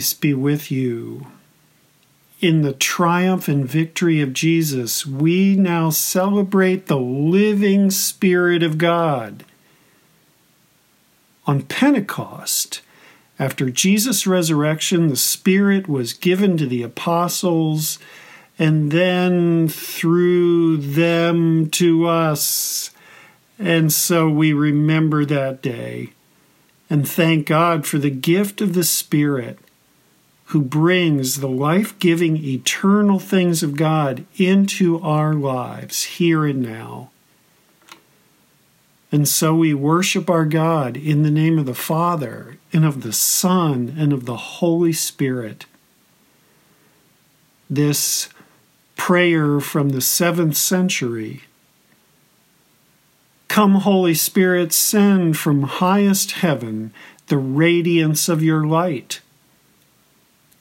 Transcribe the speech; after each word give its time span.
peace 0.00 0.14
be 0.14 0.32
with 0.32 0.70
you. 0.70 1.26
In 2.40 2.62
the 2.62 2.72
triumph 2.72 3.48
and 3.48 3.68
victory 3.68 4.22
of 4.22 4.32
Jesus, 4.32 5.04
we 5.04 5.56
now 5.56 5.90
celebrate 5.90 6.86
the 6.86 6.96
living 6.98 7.90
Spirit 7.90 8.62
of 8.62 8.78
God. 8.78 9.44
On 11.46 11.60
Pentecost, 11.60 12.80
after 13.38 13.68
Jesus' 13.68 14.26
resurrection, 14.26 15.08
the 15.08 15.16
Spirit 15.16 15.86
was 15.86 16.14
given 16.14 16.56
to 16.56 16.64
the 16.64 16.82
apostles, 16.82 17.98
and 18.58 18.90
then 18.90 19.68
through 19.68 20.78
them 20.78 21.68
to 21.72 22.06
us. 22.06 22.90
And 23.58 23.92
so 23.92 24.30
we 24.30 24.54
remember 24.54 25.26
that 25.26 25.60
day 25.60 26.14
and 26.88 27.06
thank 27.06 27.46
God 27.46 27.86
for 27.86 27.98
the 27.98 28.08
gift 28.08 28.62
of 28.62 28.72
the 28.72 28.82
Spirit 28.82 29.58
who 30.50 30.60
brings 30.60 31.38
the 31.38 31.48
life 31.48 31.96
giving, 32.00 32.36
eternal 32.36 33.20
things 33.20 33.62
of 33.62 33.76
God 33.76 34.24
into 34.36 35.00
our 35.00 35.32
lives 35.32 36.02
here 36.04 36.44
and 36.44 36.60
now. 36.60 37.10
And 39.12 39.28
so 39.28 39.54
we 39.54 39.74
worship 39.74 40.28
our 40.28 40.44
God 40.44 40.96
in 40.96 41.22
the 41.22 41.30
name 41.30 41.56
of 41.56 41.66
the 41.66 41.74
Father, 41.74 42.58
and 42.72 42.84
of 42.84 43.02
the 43.02 43.12
Son, 43.12 43.94
and 43.96 44.12
of 44.12 44.24
the 44.24 44.36
Holy 44.36 44.92
Spirit. 44.92 45.66
This 47.68 48.28
prayer 48.96 49.60
from 49.60 49.90
the 49.90 50.00
seventh 50.00 50.56
century 50.56 51.42
Come, 53.46 53.76
Holy 53.76 54.14
Spirit, 54.14 54.72
send 54.72 55.36
from 55.36 55.62
highest 55.62 56.32
heaven 56.32 56.92
the 57.26 57.36
radiance 57.36 58.28
of 58.28 58.44
your 58.44 58.64
light. 58.64 59.20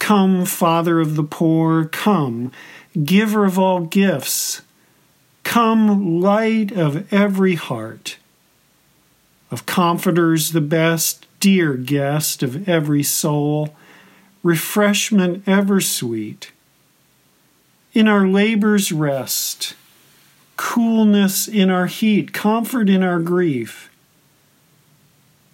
Come, 0.09 0.43
Father 0.45 0.99
of 0.99 1.15
the 1.15 1.23
poor, 1.23 1.85
come, 1.85 2.51
giver 3.05 3.45
of 3.45 3.59
all 3.59 3.81
gifts. 3.81 4.63
Come, 5.43 6.19
light 6.19 6.71
of 6.71 7.13
every 7.13 7.53
heart 7.53 8.17
of 9.51 9.67
comforters 9.67 10.51
the 10.51 10.61
best, 10.61 11.27
dear 11.39 11.75
guest 11.75 12.41
of 12.41 12.67
every 12.67 13.03
soul, 13.03 13.75
refreshment 14.41 15.47
ever 15.47 15.79
sweet. 15.79 16.53
In 17.93 18.07
our 18.07 18.27
labors 18.27 18.91
rest, 18.91 19.75
coolness 20.57 21.47
in 21.47 21.69
our 21.69 21.85
heat, 21.85 22.33
comfort 22.33 22.89
in 22.89 23.03
our 23.03 23.19
grief. 23.19 23.88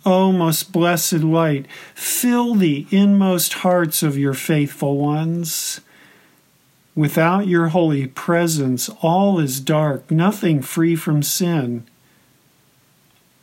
O 0.05 0.31
most 0.31 0.71
blessed 0.71 1.23
light, 1.23 1.65
fill 1.95 2.53
the 2.53 2.85
inmost 2.91 3.53
hearts 3.53 4.03
of 4.03 4.17
your 4.17 4.33
faithful 4.33 4.97
ones. 4.97 5.81
Without 6.95 7.47
your 7.47 7.69
holy 7.69 8.07
presence, 8.07 8.87
all 9.01 9.39
is 9.39 9.59
dark, 9.59 10.11
nothing 10.11 10.61
free 10.61 10.95
from 10.95 11.23
sin. 11.23 11.85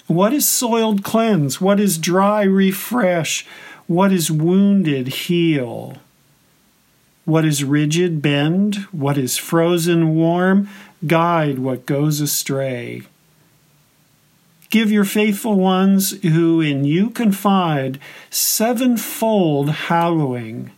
What 0.06 0.32
is 0.32 0.48
soiled 0.48 1.02
cleanse? 1.02 1.60
What 1.60 1.80
is 1.80 1.98
dry 1.98 2.42
refresh? 2.42 3.46
What 3.86 4.12
is 4.12 4.30
wounded 4.30 5.08
heal? 5.08 5.98
What 7.24 7.44
is 7.44 7.62
rigid 7.62 8.22
bend? 8.22 8.76
What 8.90 9.16
is 9.18 9.36
frozen 9.36 10.14
warm? 10.14 10.68
Guide 11.06 11.58
what 11.58 11.86
goes 11.86 12.20
astray. 12.20 13.02
Give 14.72 14.90
your 14.90 15.04
faithful 15.04 15.56
ones 15.56 16.12
who 16.22 16.62
in 16.62 16.86
you 16.86 17.10
confide 17.10 18.00
sevenfold 18.30 19.68
hallowing. 19.68 20.70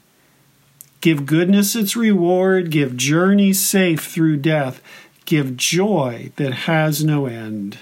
Give 1.00 1.24
goodness 1.24 1.76
its 1.76 1.94
reward, 1.94 2.72
give 2.72 2.96
journey 2.96 3.52
safe 3.52 4.04
through 4.04 4.38
death, 4.38 4.82
give 5.26 5.56
joy 5.56 6.32
that 6.34 6.54
has 6.66 7.04
no 7.04 7.26
end. 7.26 7.78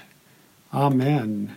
Amen. 0.71 1.55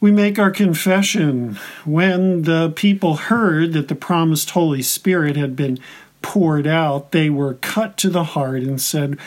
We 0.00 0.12
make 0.12 0.38
our 0.38 0.52
confession 0.52 1.58
when 1.84 2.42
the 2.42 2.72
people 2.76 3.16
heard 3.16 3.72
that 3.72 3.88
the 3.88 3.96
promised 3.96 4.50
Holy 4.50 4.82
Spirit 4.82 5.34
had 5.36 5.56
been 5.56 5.80
poured 6.22 6.68
out, 6.68 7.10
they 7.10 7.28
were 7.28 7.54
cut 7.54 7.96
to 7.96 8.08
the 8.08 8.22
heart 8.22 8.62
and 8.62 8.80
said, 8.80 9.18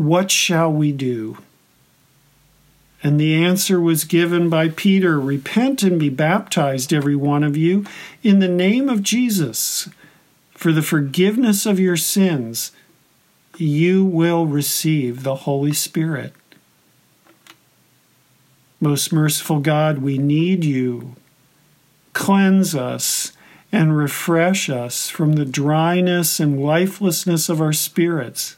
What 0.00 0.30
shall 0.30 0.72
we 0.72 0.92
do? 0.92 1.36
And 3.02 3.20
the 3.20 3.34
answer 3.34 3.78
was 3.78 4.04
given 4.04 4.48
by 4.48 4.70
Peter 4.70 5.20
Repent 5.20 5.82
and 5.82 6.00
be 6.00 6.08
baptized, 6.08 6.90
every 6.90 7.14
one 7.14 7.44
of 7.44 7.54
you, 7.54 7.84
in 8.22 8.38
the 8.38 8.48
name 8.48 8.88
of 8.88 9.02
Jesus, 9.02 9.90
for 10.52 10.72
the 10.72 10.80
forgiveness 10.80 11.66
of 11.66 11.78
your 11.78 11.98
sins 11.98 12.72
you 13.58 14.02
will 14.02 14.46
receive 14.46 15.22
the 15.22 15.34
Holy 15.34 15.74
Spirit. 15.74 16.32
Most 18.80 19.12
merciful 19.12 19.60
God, 19.60 19.98
we 19.98 20.16
need 20.16 20.64
you. 20.64 21.14
Cleanse 22.14 22.74
us 22.74 23.32
and 23.70 23.94
refresh 23.94 24.70
us 24.70 25.10
from 25.10 25.34
the 25.34 25.44
dryness 25.44 26.40
and 26.40 26.64
lifelessness 26.64 27.50
of 27.50 27.60
our 27.60 27.74
spirits. 27.74 28.56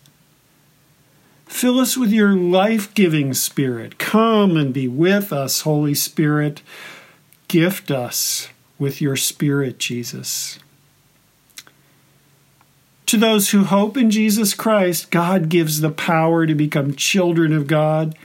Fill 1.53 1.79
us 1.79 1.99
with 1.99 2.11
your 2.11 2.35
life 2.35 2.93
giving 2.95 3.35
Spirit. 3.35 3.99
Come 3.99 4.57
and 4.57 4.73
be 4.73 4.89
with 4.89 5.33
us, 5.35 5.61
Holy 5.61 5.95
Spirit. 5.95 6.63
Gift 7.47 7.91
us 7.91 8.49
with 8.79 9.03
your 9.03 9.17
Spirit, 9.17 9.79
Jesus. 9.79 10.59
To 13.05 13.19
those 13.19 13.51
who 13.51 13.65
hope 13.65 13.99
in 13.99 14.11
Jesus 14.11 14.55
Christ, 14.55 15.11
God 15.11 15.51
gives 15.51 15.83
the 15.83 15.91
power 15.91 16.47
to 16.47 16.55
become 16.55 16.95
children 16.95 17.53
of 17.53 17.67
God 17.67 18.17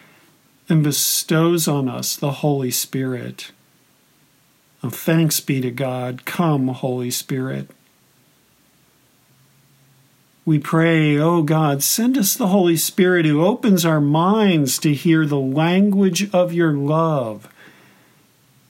and 0.69 0.81
bestows 0.81 1.67
on 1.67 1.89
us 1.89 2.15
the 2.15 2.31
Holy 2.31 2.71
Spirit. 2.71 3.51
Oh, 4.81 4.89
thanks 4.89 5.41
be 5.41 5.59
to 5.61 5.69
God. 5.69 6.23
Come, 6.25 6.69
Holy 6.69 7.11
Spirit. 7.11 7.69
We 10.47 10.59
pray, 10.59 11.17
O 11.17 11.39
oh 11.39 11.41
God, 11.41 11.83
send 11.83 12.17
us 12.17 12.33
the 12.33 12.47
Holy 12.47 12.77
Spirit 12.77 13.25
who 13.25 13.45
opens 13.45 13.83
our 13.83 13.99
minds 13.99 14.79
to 14.79 14.93
hear 14.93 15.25
the 15.25 15.35
language 15.35 16.33
of 16.33 16.53
your 16.53 16.71
love 16.71 17.49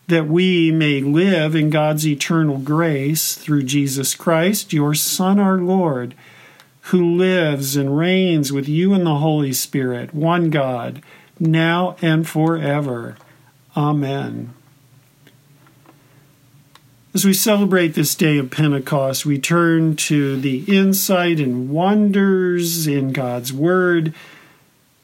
that 0.07 0.25
we 0.25 0.71
may 0.71 1.01
live 1.01 1.53
in 1.53 1.69
God's 1.69 2.07
eternal 2.07 2.57
grace 2.57 3.35
through 3.35 3.61
Jesus 3.61 4.15
Christ, 4.15 4.73
your 4.73 4.95
Son, 4.95 5.37
our 5.39 5.59
Lord, 5.59 6.15
who 6.89 7.15
lives 7.15 7.75
and 7.75 7.95
reigns 7.95 8.51
with 8.51 8.67
you 8.67 8.95
in 8.95 9.03
the 9.03 9.17
Holy 9.17 9.53
Spirit, 9.53 10.15
one 10.15 10.49
God, 10.49 11.03
now 11.39 11.95
and 12.01 12.27
forever. 12.27 13.17
Amen. 13.75 14.55
As 17.17 17.25
we 17.25 17.33
celebrate 17.33 17.95
this 17.95 18.13
day 18.13 18.37
of 18.37 18.51
Pentecost, 18.51 19.25
we 19.25 19.39
turn 19.39 19.95
to 19.95 20.39
the 20.39 20.59
insight 20.67 21.39
and 21.39 21.67
wonders 21.67 22.85
in 22.85 23.11
God's 23.11 23.51
Word 23.51 24.13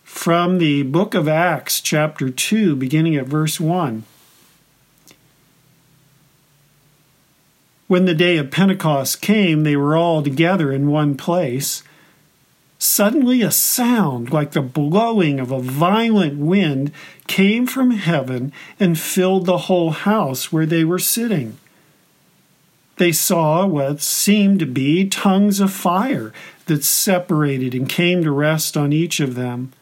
from 0.03 0.59
the 0.59 0.83
book 0.83 1.15
of 1.15 1.27
Acts, 1.27 1.81
chapter 1.81 2.29
2, 2.29 2.75
beginning 2.75 3.15
at 3.15 3.25
verse 3.25 3.59
1. 3.59 4.03
When 7.87 8.05
the 8.05 8.13
day 8.13 8.37
of 8.37 8.51
Pentecost 8.51 9.19
came, 9.19 9.63
they 9.63 9.75
were 9.75 9.97
all 9.97 10.21
together 10.21 10.71
in 10.71 10.91
one 10.91 11.17
place. 11.17 11.81
Suddenly, 12.77 13.41
a 13.41 13.49
sound 13.49 14.31
like 14.31 14.51
the 14.51 14.61
blowing 14.61 15.39
of 15.39 15.51
a 15.51 15.59
violent 15.59 16.37
wind 16.37 16.91
came 17.25 17.65
from 17.65 17.89
heaven 17.89 18.53
and 18.79 18.99
filled 18.99 19.47
the 19.47 19.57
whole 19.65 19.89
house 19.89 20.51
where 20.51 20.67
they 20.67 20.83
were 20.83 20.99
sitting. 20.99 21.57
They 23.03 23.11
saw 23.11 23.67
what 23.67 24.01
seemed 24.01 24.61
to 24.61 24.65
be 24.65 25.09
tongues 25.09 25.59
of 25.59 25.73
fire 25.73 26.31
that 26.67 26.85
separated 26.85 27.75
and 27.75 27.89
came 27.89 28.23
to 28.23 28.31
rest 28.31 28.77
on 28.77 28.93
each 28.93 29.19
of 29.19 29.35
them 29.35 29.73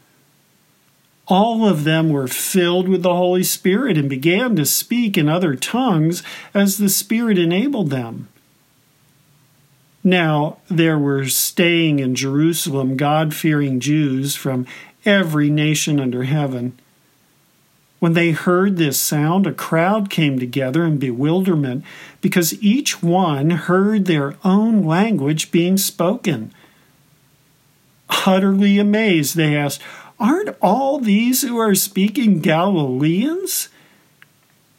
all 1.27 1.67
of 1.67 1.83
them 1.83 2.09
were 2.09 2.27
filled 2.27 2.89
with 2.89 3.03
the 3.03 3.13
Holy 3.13 3.43
Spirit 3.43 3.95
and 3.95 4.09
began 4.09 4.55
to 4.55 4.65
speak 4.65 5.19
in 5.19 5.29
other 5.29 5.53
tongues 5.53 6.23
as 6.51 6.79
the 6.79 6.89
Spirit 6.89 7.37
enabled 7.37 7.91
them. 7.91 8.27
Now, 10.03 10.57
there 10.67 10.97
were 10.97 11.27
staying 11.27 11.99
in 11.99 12.15
Jerusalem 12.15 12.97
God 12.97 13.35
fearing 13.35 13.79
Jews 13.79 14.35
from 14.35 14.65
every 15.05 15.51
nation 15.51 15.99
under 15.99 16.23
heaven. 16.23 16.75
When 18.01 18.13
they 18.13 18.31
heard 18.31 18.77
this 18.77 18.99
sound, 18.99 19.45
a 19.45 19.53
crowd 19.53 20.09
came 20.09 20.39
together 20.39 20.83
in 20.83 20.97
bewilderment 20.97 21.85
because 22.19 22.59
each 22.61 23.03
one 23.03 23.51
heard 23.51 24.05
their 24.05 24.37
own 24.43 24.83
language 24.83 25.51
being 25.51 25.77
spoken. 25.77 26.51
Utterly 28.25 28.79
amazed, 28.79 29.35
they 29.35 29.55
asked, 29.55 29.83
Aren't 30.19 30.57
all 30.63 30.99
these 30.99 31.43
who 31.43 31.59
are 31.59 31.75
speaking 31.75 32.39
Galileans? 32.39 33.69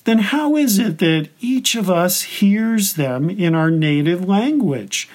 then 0.05 0.19
how 0.19 0.57
is 0.57 0.79
it 0.79 0.99
that 0.99 1.29
each 1.41 1.75
of 1.75 1.89
us 1.89 2.23
hears 2.23 2.95
them 2.95 3.31
in 3.31 3.55
our 3.55 3.71
native 3.71 4.29
language? 4.29 5.09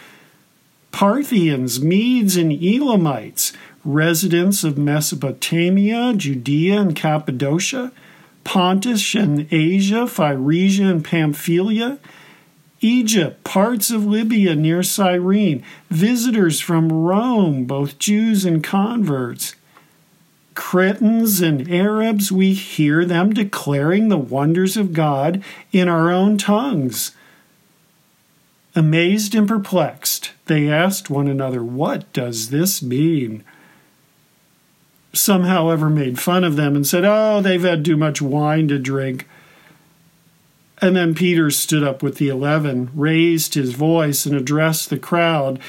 Parthians, 0.91 1.81
Medes, 1.81 2.37
and 2.37 2.51
Elamites, 2.51 3.51
residents 3.87 4.65
of 4.65 4.77
Mesopotamia, 4.77 6.13
Judea, 6.13 6.81
and 6.81 6.95
Cappadocia, 6.95 7.93
Pontus 8.43 9.15
and 9.15 9.47
Asia, 9.51 10.05
Phrygia 10.05 10.89
and 10.89 11.03
Pamphylia, 11.03 11.97
Egypt, 12.81 13.43
parts 13.43 13.89
of 13.89 14.05
Libya 14.05 14.55
near 14.55 14.83
Cyrene, 14.83 15.63
visitors 15.89 16.59
from 16.59 16.91
Rome, 16.91 17.65
both 17.65 17.97
Jews 17.97 18.45
and 18.45 18.63
converts. 18.63 19.55
Cretans 20.53 21.39
and 21.41 21.71
Arabs, 21.71 22.31
we 22.31 22.53
hear 22.53 23.05
them 23.05 23.33
declaring 23.33 24.09
the 24.09 24.17
wonders 24.17 24.75
of 24.75 24.91
God 24.93 25.41
in 25.71 25.87
our 25.87 26.11
own 26.11 26.37
tongues. 26.37 27.11
Amazed 28.75 29.33
and 29.33 29.47
perplexed, 29.47 30.31
they 30.47 30.69
asked 30.69 31.09
one 31.09 31.27
another, 31.27 31.63
What 31.63 32.11
does 32.11 32.49
this 32.49 32.83
mean? 32.83 33.43
Some, 35.13 35.43
however, 35.43 35.89
made 35.89 36.19
fun 36.19 36.43
of 36.43 36.55
them 36.55 36.75
and 36.75 36.85
said, 36.85 37.03
Oh, 37.05 37.41
they've 37.41 37.61
had 37.63 37.83
too 37.83 37.97
much 37.97 38.21
wine 38.21 38.67
to 38.67 38.77
drink. 38.77 39.27
And 40.79 40.95
then 40.95 41.15
Peter 41.15 41.49
stood 41.49 41.83
up 41.83 42.03
with 42.03 42.17
the 42.17 42.29
eleven, 42.29 42.91
raised 42.93 43.55
his 43.55 43.73
voice, 43.73 44.25
and 44.25 44.35
addressed 44.35 44.89
the 44.89 44.99
crowd. 44.99 45.59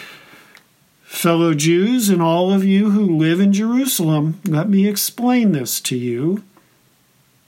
Fellow 1.02 1.55
Jews, 1.55 2.11
and 2.11 2.20
all 2.20 2.52
of 2.52 2.64
you 2.64 2.90
who 2.90 3.17
live 3.17 3.40
in 3.40 3.55
Jerusalem, 3.55 4.40
let 4.44 4.69
me 4.69 4.87
explain 4.87 5.52
this 5.52 5.81
to 5.81 5.96
you. 5.96 6.44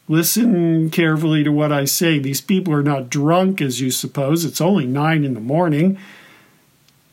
Listen 0.08 0.88
carefully 0.88 1.44
to 1.44 1.52
what 1.52 1.70
I 1.70 1.84
say. 1.84 2.18
These 2.18 2.40
people 2.40 2.72
are 2.72 2.82
not 2.82 3.10
drunk, 3.10 3.60
as 3.60 3.80
you 3.80 3.90
suppose. 3.90 4.44
It's 4.44 4.60
only 4.60 4.86
nine 4.86 5.24
in 5.24 5.34
the 5.34 5.40
morning. 5.40 5.98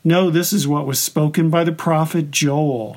No, 0.02 0.30
this 0.30 0.52
is 0.54 0.66
what 0.66 0.86
was 0.86 0.98
spoken 0.98 1.50
by 1.50 1.64
the 1.64 1.72
prophet 1.72 2.30
Joel. 2.30 2.96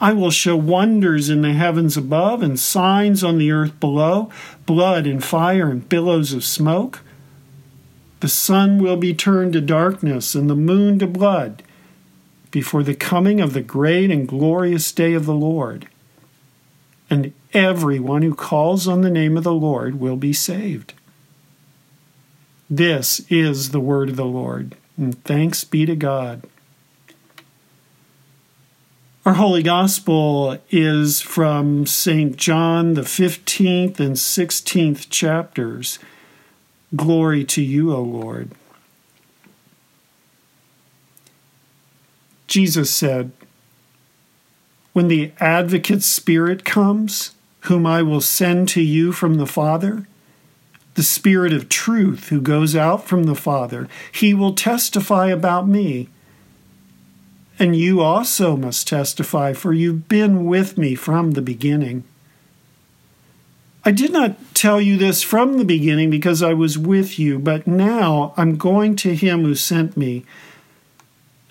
I 0.00 0.12
will 0.12 0.30
show 0.30 0.56
wonders 0.56 1.30
in 1.30 1.42
the 1.42 1.52
heavens 1.52 1.96
above 1.96 2.42
and 2.42 2.58
signs 2.58 3.22
on 3.22 3.38
the 3.38 3.52
earth 3.52 3.78
below 3.80 4.30
blood 4.66 5.06
and 5.06 5.22
fire 5.22 5.70
and 5.70 5.88
billows 5.88 6.32
of 6.32 6.44
smoke. 6.44 7.00
The 8.20 8.28
sun 8.28 8.82
will 8.82 8.96
be 8.96 9.14
turned 9.14 9.52
to 9.52 9.60
darkness 9.60 10.34
and 10.34 10.48
the 10.50 10.56
moon 10.56 10.98
to 10.98 11.06
blood 11.06 11.62
before 12.50 12.82
the 12.82 12.94
coming 12.94 13.40
of 13.40 13.52
the 13.52 13.62
great 13.62 14.10
and 14.10 14.28
glorious 14.28 14.90
day 14.92 15.12
of 15.14 15.26
the 15.26 15.34
Lord. 15.34 15.88
And 17.10 17.32
everyone 17.52 18.22
who 18.22 18.34
calls 18.34 18.88
on 18.88 19.02
the 19.02 19.10
name 19.10 19.36
of 19.36 19.44
the 19.44 19.52
Lord 19.52 20.00
will 20.00 20.16
be 20.16 20.32
saved. 20.32 20.94
This 22.70 23.20
is 23.28 23.70
the 23.70 23.80
word 23.80 24.08
of 24.08 24.16
the 24.16 24.24
Lord, 24.24 24.76
and 24.96 25.22
thanks 25.24 25.64
be 25.64 25.84
to 25.84 25.94
God. 25.94 26.44
Our 29.26 29.32
Holy 29.32 29.62
Gospel 29.62 30.58
is 30.68 31.22
from 31.22 31.86
St. 31.86 32.36
John, 32.36 32.92
the 32.92 33.00
15th 33.00 33.98
and 33.98 34.16
16th 34.16 35.08
chapters. 35.08 35.98
Glory 36.94 37.42
to 37.44 37.62
you, 37.62 37.94
O 37.94 38.02
Lord. 38.02 38.50
Jesus 42.48 42.90
said, 42.90 43.32
When 44.92 45.08
the 45.08 45.32
Advocate 45.40 46.02
Spirit 46.02 46.66
comes, 46.66 47.30
whom 47.60 47.86
I 47.86 48.02
will 48.02 48.20
send 48.20 48.68
to 48.70 48.82
you 48.82 49.10
from 49.12 49.36
the 49.36 49.46
Father, 49.46 50.06
the 50.96 51.02
Spirit 51.02 51.54
of 51.54 51.70
truth 51.70 52.28
who 52.28 52.42
goes 52.42 52.76
out 52.76 53.06
from 53.06 53.24
the 53.24 53.34
Father, 53.34 53.88
he 54.12 54.34
will 54.34 54.54
testify 54.54 55.28
about 55.28 55.66
me 55.66 56.10
and 57.58 57.76
you 57.76 58.00
also 58.00 58.56
must 58.56 58.88
testify, 58.88 59.52
for 59.52 59.72
you've 59.72 60.08
been 60.08 60.44
with 60.46 60.76
me 60.76 60.94
from 60.94 61.32
the 61.32 61.42
beginning. 61.42 62.04
I 63.84 63.90
did 63.90 64.12
not 64.12 64.36
tell 64.54 64.80
you 64.80 64.96
this 64.96 65.22
from 65.22 65.58
the 65.58 65.64
beginning 65.64 66.08
because 66.08 66.42
I 66.42 66.54
was 66.54 66.78
with 66.78 67.18
you, 67.18 67.38
but 67.38 67.66
now 67.66 68.32
I'm 68.36 68.56
going 68.56 68.96
to 68.96 69.14
him 69.14 69.42
who 69.42 69.54
sent 69.54 69.96
me. 69.96 70.24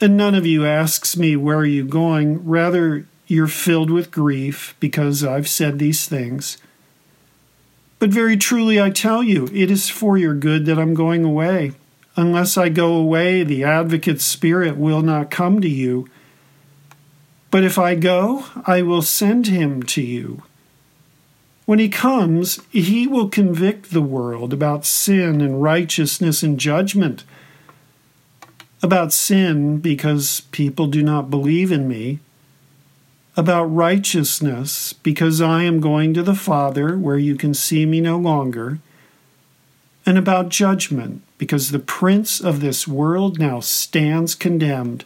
And 0.01 0.17
none 0.17 0.33
of 0.33 0.45
you 0.45 0.65
asks 0.65 1.15
me, 1.15 1.35
Where 1.35 1.59
are 1.59 1.65
you 1.65 1.85
going? 1.85 2.45
Rather, 2.45 3.05
you're 3.27 3.47
filled 3.47 3.89
with 3.89 4.11
grief 4.11 4.75
because 4.79 5.23
I've 5.23 5.47
said 5.47 5.77
these 5.77 6.07
things. 6.07 6.57
But 7.99 8.09
very 8.09 8.35
truly 8.35 8.81
I 8.81 8.89
tell 8.89 9.23
you, 9.23 9.47
it 9.53 9.71
is 9.71 9.89
for 9.89 10.17
your 10.17 10.33
good 10.33 10.65
that 10.65 10.79
I'm 10.79 10.95
going 10.95 11.23
away. 11.23 11.73
Unless 12.15 12.57
I 12.57 12.69
go 12.69 12.93
away, 12.93 13.43
the 13.43 13.63
advocate's 13.63 14.23
spirit 14.23 14.77
will 14.77 15.01
not 15.01 15.31
come 15.31 15.61
to 15.61 15.69
you. 15.69 16.07
But 17.49 17.63
if 17.63 17.79
I 17.79 17.95
go, 17.95 18.45
I 18.65 18.81
will 18.81 19.01
send 19.01 19.47
him 19.47 19.83
to 19.83 20.01
you. 20.01 20.43
When 21.65 21.79
he 21.79 21.89
comes, 21.89 22.59
he 22.71 23.07
will 23.07 23.29
convict 23.29 23.91
the 23.91 24.01
world 24.01 24.53
about 24.53 24.85
sin 24.85 25.41
and 25.41 25.61
righteousness 25.61 26.43
and 26.43 26.59
judgment. 26.59 27.23
About 28.83 29.13
sin, 29.13 29.77
because 29.79 30.41
people 30.51 30.87
do 30.87 31.01
not 31.01 31.29
believe 31.29 31.71
in 31.71 31.87
me. 31.87 32.19
About 33.37 33.65
righteousness, 33.65 34.93
because 34.93 35.41
I 35.41 35.63
am 35.63 35.79
going 35.79 36.13
to 36.13 36.21
the 36.21 36.35
Father 36.35 36.97
where 36.97 37.17
you 37.17 37.35
can 37.35 37.53
see 37.53 37.85
me 37.85 38.01
no 38.01 38.17
longer 38.17 38.79
and 40.05 40.17
about 40.17 40.49
judgment, 40.49 41.21
because 41.37 41.71
the 41.71 41.79
prince 41.79 42.41
of 42.41 42.59
this 42.59 42.87
world 42.87 43.39
now 43.39 43.59
stands 43.59 44.35
condemned. 44.35 45.05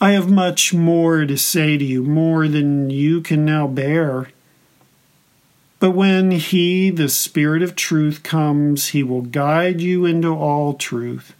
I 0.00 0.12
have 0.12 0.30
much 0.30 0.72
more 0.72 1.24
to 1.26 1.36
say 1.36 1.76
to 1.76 1.84
you, 1.84 2.04
more 2.04 2.46
than 2.46 2.88
you 2.88 3.20
can 3.20 3.44
now 3.44 3.66
bear. 3.66 4.28
But 5.80 5.90
when 5.90 6.30
He, 6.30 6.90
the 6.90 7.08
Spirit 7.08 7.62
of 7.62 7.74
truth, 7.74 8.22
comes, 8.22 8.88
He 8.88 9.02
will 9.02 9.22
guide 9.22 9.80
you 9.80 10.04
into 10.04 10.28
all 10.28 10.74
truth. 10.74 11.34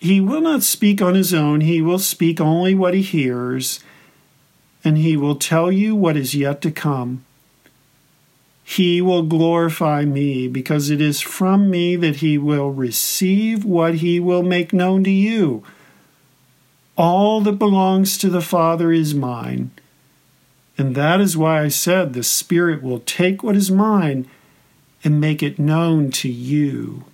He 0.00 0.20
will 0.20 0.40
not 0.40 0.62
speak 0.62 1.00
on 1.00 1.14
His 1.14 1.32
own, 1.32 1.60
He 1.60 1.80
will 1.80 2.00
speak 2.00 2.40
only 2.40 2.74
what 2.74 2.94
He 2.94 3.02
hears, 3.02 3.78
and 4.82 4.98
He 4.98 5.16
will 5.16 5.36
tell 5.36 5.70
you 5.70 5.94
what 5.94 6.16
is 6.16 6.34
yet 6.34 6.60
to 6.62 6.72
come. 6.72 7.24
He 8.70 9.00
will 9.00 9.24
glorify 9.24 10.04
me, 10.04 10.46
because 10.46 10.90
it 10.90 11.00
is 11.00 11.20
from 11.20 11.70
me 11.70 11.96
that 11.96 12.16
he 12.16 12.38
will 12.38 12.70
receive 12.70 13.64
what 13.64 13.96
he 13.96 14.20
will 14.20 14.44
make 14.44 14.72
known 14.72 15.02
to 15.02 15.10
you. 15.10 15.64
All 16.96 17.40
that 17.40 17.58
belongs 17.58 18.16
to 18.18 18.30
the 18.30 18.40
Father 18.40 18.92
is 18.92 19.12
mine. 19.12 19.72
And 20.78 20.94
that 20.94 21.20
is 21.20 21.36
why 21.36 21.62
I 21.62 21.66
said 21.66 22.12
the 22.12 22.22
Spirit 22.22 22.80
will 22.80 23.00
take 23.00 23.42
what 23.42 23.56
is 23.56 23.72
mine 23.72 24.30
and 25.02 25.20
make 25.20 25.42
it 25.42 25.58
known 25.58 26.12
to 26.12 26.28
you. 26.28 27.06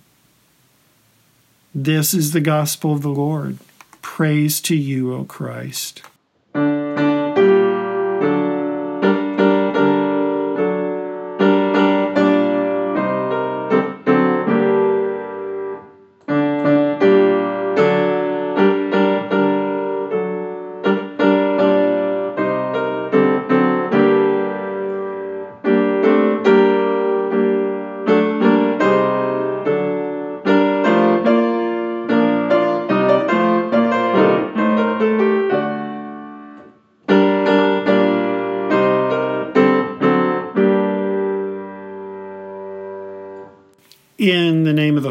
This 1.73 2.13
is 2.13 2.33
the 2.33 2.39
gospel 2.39 2.93
of 2.93 3.01
the 3.01 3.09
Lord. 3.09 3.57
Praise 4.03 4.61
to 4.61 4.75
you, 4.75 5.11
O 5.11 5.23
Christ. 5.23 6.03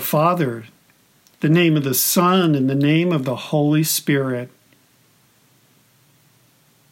Father, 0.06 0.66
the 1.40 1.48
name 1.48 1.76
of 1.76 1.82
the 1.82 1.92
Son, 1.92 2.54
and 2.54 2.70
the 2.70 2.76
name 2.76 3.10
of 3.10 3.24
the 3.24 3.34
Holy 3.34 3.82
Spirit. 3.82 4.50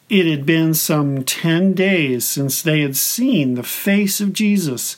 It 0.09 0.25
had 0.25 0.45
been 0.45 0.73
some 0.73 1.23
ten 1.23 1.71
days 1.71 2.25
since 2.25 2.61
they 2.61 2.81
had 2.81 2.97
seen 2.97 3.55
the 3.55 3.63
face 3.63 4.19
of 4.19 4.33
Jesus. 4.33 4.97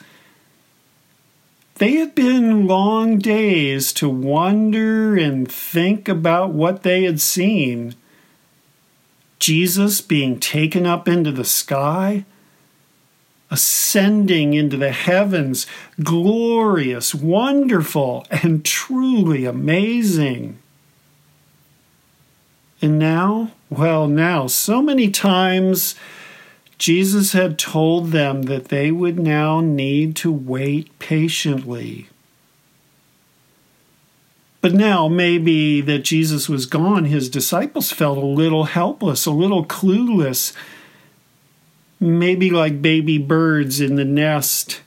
They 1.75 1.97
had 1.97 2.15
been 2.15 2.65
long 2.65 3.19
days 3.19 3.93
to 3.93 4.09
wonder 4.09 5.15
and 5.15 5.49
think 5.49 6.09
about 6.09 6.49
what 6.49 6.81
they 6.81 7.03
had 7.03 7.21
seen. 7.21 7.93
Jesus 9.37 10.01
being 10.01 10.39
taken 10.39 10.87
up 10.87 11.07
into 11.07 11.31
the 11.31 11.45
sky, 11.45 12.25
ascending 13.49 14.53
into 14.53 14.77
the 14.77 14.91
heavens, 14.91 15.67
glorious, 16.03 17.15
wonderful, 17.15 18.25
and 18.29 18.65
truly 18.65 19.45
amazing. 19.45 20.59
And 22.81 22.99
now, 22.99 23.51
well, 23.69 24.07
now, 24.07 24.47
so 24.47 24.81
many 24.81 25.09
times 25.09 25.95
Jesus 26.77 27.33
had 27.33 27.57
told 27.57 28.11
them 28.11 28.43
that 28.43 28.65
they 28.65 28.91
would 28.91 29.17
now 29.17 29.61
need 29.61 30.15
to 30.17 30.31
wait 30.31 30.97
patiently. 30.99 32.07
But 34.61 34.73
now, 34.73 35.07
maybe 35.07 35.81
that 35.81 35.99
Jesus 35.99 36.49
was 36.49 36.65
gone, 36.65 37.05
his 37.05 37.29
disciples 37.29 37.91
felt 37.91 38.17
a 38.17 38.25
little 38.25 38.65
helpless, 38.65 39.25
a 39.25 39.31
little 39.31 39.65
clueless, 39.65 40.53
maybe 41.99 42.49
like 42.49 42.81
baby 42.81 43.17
birds 43.17 43.81
in 43.81 43.95
the 43.95 44.05
nest 44.05 44.81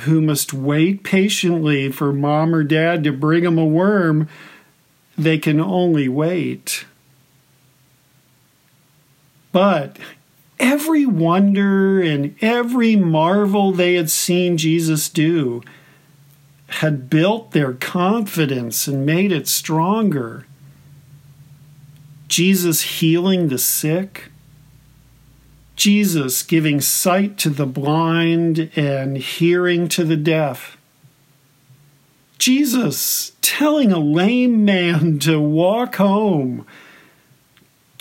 who 0.00 0.20
must 0.20 0.52
wait 0.52 1.02
patiently 1.02 1.90
for 1.90 2.12
mom 2.12 2.54
or 2.54 2.64
dad 2.64 3.04
to 3.04 3.12
bring 3.12 3.44
them 3.44 3.58
a 3.58 3.64
worm. 3.64 4.28
They 5.16 5.38
can 5.38 5.60
only 5.60 6.08
wait. 6.08 6.86
But 9.52 9.98
every 10.58 11.04
wonder 11.04 12.00
and 12.00 12.34
every 12.40 12.96
marvel 12.96 13.72
they 13.72 13.94
had 13.94 14.10
seen 14.10 14.56
Jesus 14.56 15.10
do 15.10 15.62
had 16.68 17.10
built 17.10 17.50
their 17.50 17.74
confidence 17.74 18.86
and 18.86 19.04
made 19.04 19.30
it 19.30 19.46
stronger. 19.46 20.46
Jesus 22.28 22.80
healing 22.80 23.48
the 23.48 23.58
sick, 23.58 24.31
Jesus 25.76 26.42
giving 26.42 26.80
sight 26.80 27.38
to 27.38 27.50
the 27.50 27.66
blind 27.66 28.70
and 28.76 29.16
hearing 29.16 29.88
to 29.88 30.04
the 30.04 30.16
deaf. 30.16 30.76
Jesus 32.38 33.32
telling 33.40 33.92
a 33.92 33.98
lame 33.98 34.64
man 34.64 35.18
to 35.20 35.40
walk 35.40 35.96
home 35.96 36.66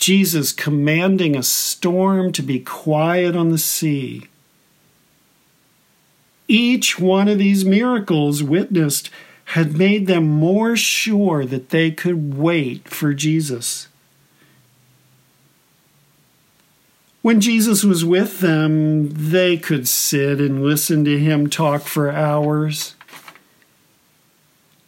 Jesus 0.02 0.52
commanding 0.52 1.36
a 1.36 1.44
storm 1.44 2.32
to 2.32 2.42
be 2.42 2.60
quiet 2.60 3.36
on 3.36 3.50
the 3.50 3.60
sea. 3.60 4.24
Each 6.48 6.98
one 6.98 7.28
of 7.28 7.38
these 7.38 7.64
miracles 7.64 8.42
witnessed 8.42 9.12
had 9.46 9.78
made 9.78 10.08
them 10.08 10.28
more 10.28 10.76
sure 10.76 11.46
that 11.46 11.70
they 11.70 11.92
could 11.92 12.36
wait 12.36 12.90
for 12.90 13.14
Jesus. 13.14 13.90
When 17.22 17.40
Jesus 17.40 17.84
was 17.84 18.04
with 18.04 18.40
them, 18.40 19.10
they 19.10 19.58
could 19.58 19.88
sit 19.88 20.40
and 20.40 20.64
listen 20.64 21.06
to 21.06 21.20
him 21.20 21.50
talk 21.50 21.84
for 21.84 22.10
hours. 22.12 22.96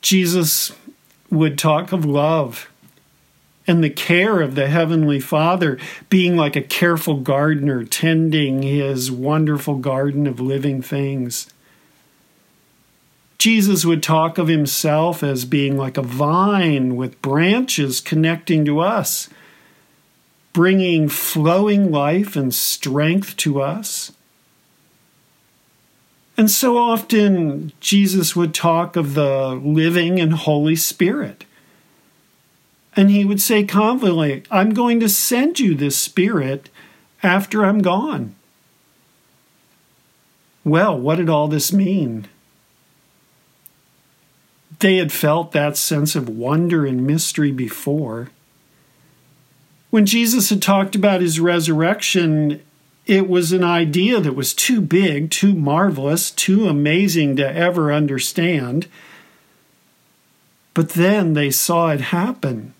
Jesus 0.01 0.71
would 1.29 1.57
talk 1.57 1.91
of 1.91 2.05
love 2.05 2.69
and 3.65 3.83
the 3.83 3.89
care 3.89 4.41
of 4.41 4.55
the 4.55 4.67
Heavenly 4.67 5.19
Father, 5.19 5.77
being 6.09 6.35
like 6.35 6.55
a 6.55 6.61
careful 6.61 7.19
gardener 7.19 7.83
tending 7.83 8.61
his 8.61 9.09
wonderful 9.11 9.75
garden 9.75 10.27
of 10.27 10.39
living 10.39 10.81
things. 10.81 11.47
Jesus 13.37 13.85
would 13.85 14.03
talk 14.03 14.37
of 14.37 14.47
himself 14.47 15.23
as 15.23 15.45
being 15.45 15.77
like 15.77 15.97
a 15.97 16.01
vine 16.01 16.95
with 16.95 17.21
branches 17.21 18.01
connecting 18.01 18.65
to 18.65 18.79
us, 18.79 19.29
bringing 20.53 21.09
flowing 21.09 21.91
life 21.91 22.35
and 22.35 22.53
strength 22.53 23.35
to 23.37 23.61
us. 23.61 24.13
And 26.37 26.49
so 26.49 26.77
often, 26.77 27.73
Jesus 27.79 28.35
would 28.35 28.53
talk 28.53 28.95
of 28.95 29.13
the 29.13 29.49
living 29.55 30.19
and 30.19 30.33
Holy 30.33 30.75
Spirit 30.75 31.45
and 32.95 33.09
he 33.09 33.25
would 33.25 33.41
say 33.41 33.63
confidently, 33.63 34.43
I'm 34.51 34.73
going 34.73 34.99
to 34.99 35.09
send 35.09 35.59
you 35.59 35.75
this 35.75 35.97
Spirit 35.97 36.69
after 37.21 37.65
I'm 37.65 37.79
gone. 37.79 38.35
Well, 40.63 40.97
what 40.97 41.15
did 41.15 41.29
all 41.29 41.47
this 41.47 41.73
mean? 41.73 42.27
They 44.79 44.97
had 44.97 45.11
felt 45.11 45.51
that 45.51 45.77
sense 45.77 46.15
of 46.15 46.29
wonder 46.29 46.85
and 46.85 47.05
mystery 47.05 47.51
before. 47.51 48.29
When 49.93 50.07
Jesus 50.07 50.49
had 50.49 50.59
talked 50.59 50.95
about 50.95 51.21
his 51.21 51.39
resurrection, 51.39 52.63
it 53.05 53.29
was 53.29 53.51
an 53.51 53.63
idea 53.63 54.19
that 54.19 54.33
was 54.33 54.51
too 54.51 54.81
big, 54.81 55.29
too 55.29 55.53
marvelous, 55.53 56.31
too 56.31 56.67
amazing 56.67 57.35
to 57.35 57.55
ever 57.55 57.93
understand. 57.93 58.87
But 60.73 60.89
then 60.89 61.33
they 61.33 61.51
saw 61.51 61.91
it 61.91 62.01
happen. 62.01 62.73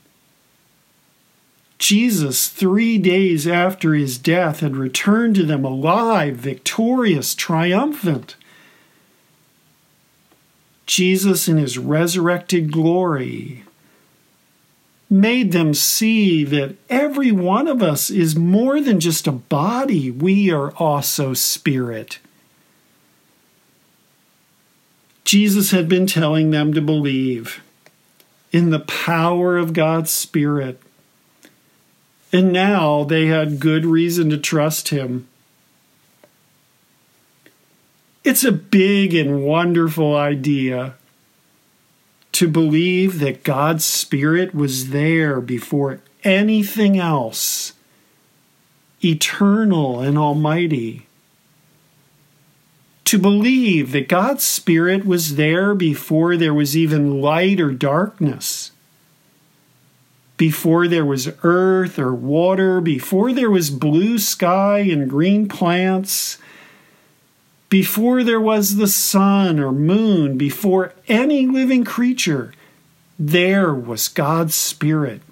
Jesus, 1.77 2.47
three 2.47 2.97
days 2.97 3.47
after 3.47 3.93
his 3.93 4.17
death, 4.17 4.61
had 4.61 4.75
returned 4.75 5.35
to 5.35 5.43
them 5.43 5.63
alive, 5.63 6.37
victorious, 6.37 7.35
triumphant. 7.35 8.35
Jesus, 10.87 11.47
in 11.47 11.57
his 11.57 11.77
resurrected 11.77 12.71
glory, 12.71 13.65
made 15.13 15.51
them 15.51 15.73
see 15.73 16.43
that 16.43 16.75
every 16.89 17.31
one 17.31 17.67
of 17.67 17.83
us 17.83 18.09
is 18.09 18.35
more 18.35 18.81
than 18.81 18.99
just 18.99 19.27
a 19.27 19.31
body, 19.31 20.09
we 20.09 20.51
are 20.51 20.71
also 20.77 21.33
spirit. 21.33 22.19
Jesus 25.23 25.71
had 25.71 25.87
been 25.87 26.07
telling 26.07 26.51
them 26.51 26.73
to 26.73 26.81
believe 26.81 27.61
in 28.51 28.71
the 28.71 28.79
power 28.79 29.57
of 29.57 29.73
God's 29.73 30.11
Spirit 30.11 30.81
and 32.33 32.51
now 32.51 33.03
they 33.03 33.27
had 33.27 33.59
good 33.59 33.85
reason 33.85 34.31
to 34.31 34.37
trust 34.39 34.89
him. 34.89 35.27
It's 38.23 38.43
a 38.43 38.51
big 38.51 39.13
and 39.13 39.43
wonderful 39.43 40.15
idea 40.15 40.95
to 42.33 42.47
believe 42.47 43.19
that 43.19 43.43
God's 43.43 43.85
Spirit 43.85 44.53
was 44.53 44.89
there 44.89 45.39
before 45.39 46.01
anything 46.23 46.99
else, 46.99 47.73
eternal 49.03 50.01
and 50.01 50.17
almighty. 50.17 51.07
To 53.05 53.17
believe 53.19 53.91
that 53.91 54.07
God's 54.07 54.43
Spirit 54.43 55.05
was 55.05 55.35
there 55.35 55.75
before 55.75 56.35
there 56.35 56.53
was 56.53 56.75
even 56.75 57.21
light 57.21 57.59
or 57.59 57.71
darkness 57.71 58.71
before 60.37 60.87
there 60.87 61.05
was 61.05 61.31
earth 61.43 61.99
or 61.99 62.13
water, 62.13 62.81
before 62.81 63.31
there 63.31 63.49
was 63.49 63.69
blue 63.69 64.17
sky 64.17 64.79
and 64.79 65.09
green 65.09 65.47
plants, 65.47 66.37
before 67.73 68.23
there 68.23 68.39
was 68.39 68.75
the 68.75 68.87
sun 68.87 69.59
or 69.59 69.71
moon, 69.71 70.37
before 70.37 70.93
any 71.07 71.47
living 71.47 71.83
creature, 71.83 72.53
there 73.17 73.73
was 73.73 74.09
God's 74.09 74.53
Spirit, 74.53 75.23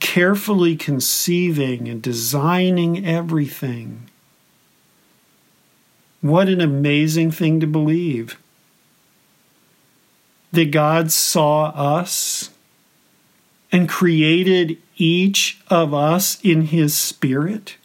carefully 0.00 0.74
conceiving 0.74 1.86
and 1.86 2.02
designing 2.02 3.06
everything. 3.06 4.10
What 6.20 6.48
an 6.48 6.60
amazing 6.60 7.30
thing 7.30 7.60
to 7.60 7.68
believe! 7.68 8.36
That 10.50 10.72
God 10.72 11.12
saw 11.12 11.66
us 11.66 12.50
and 13.70 13.88
created 13.88 14.76
each 14.96 15.60
of 15.68 15.94
us 15.94 16.40
in 16.42 16.62
his 16.62 16.96
spirit? 16.96 17.76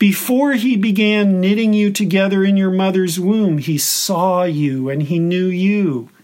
Before 0.00 0.54
he 0.54 0.78
began 0.78 1.42
knitting 1.42 1.74
you 1.74 1.92
together 1.92 2.42
in 2.42 2.56
your 2.56 2.70
mother's 2.70 3.20
womb, 3.20 3.58
he 3.58 3.76
saw 3.76 4.44
you 4.44 4.88
and 4.88 5.02
he 5.02 5.20
knew 5.20 5.46
you. 5.46 6.08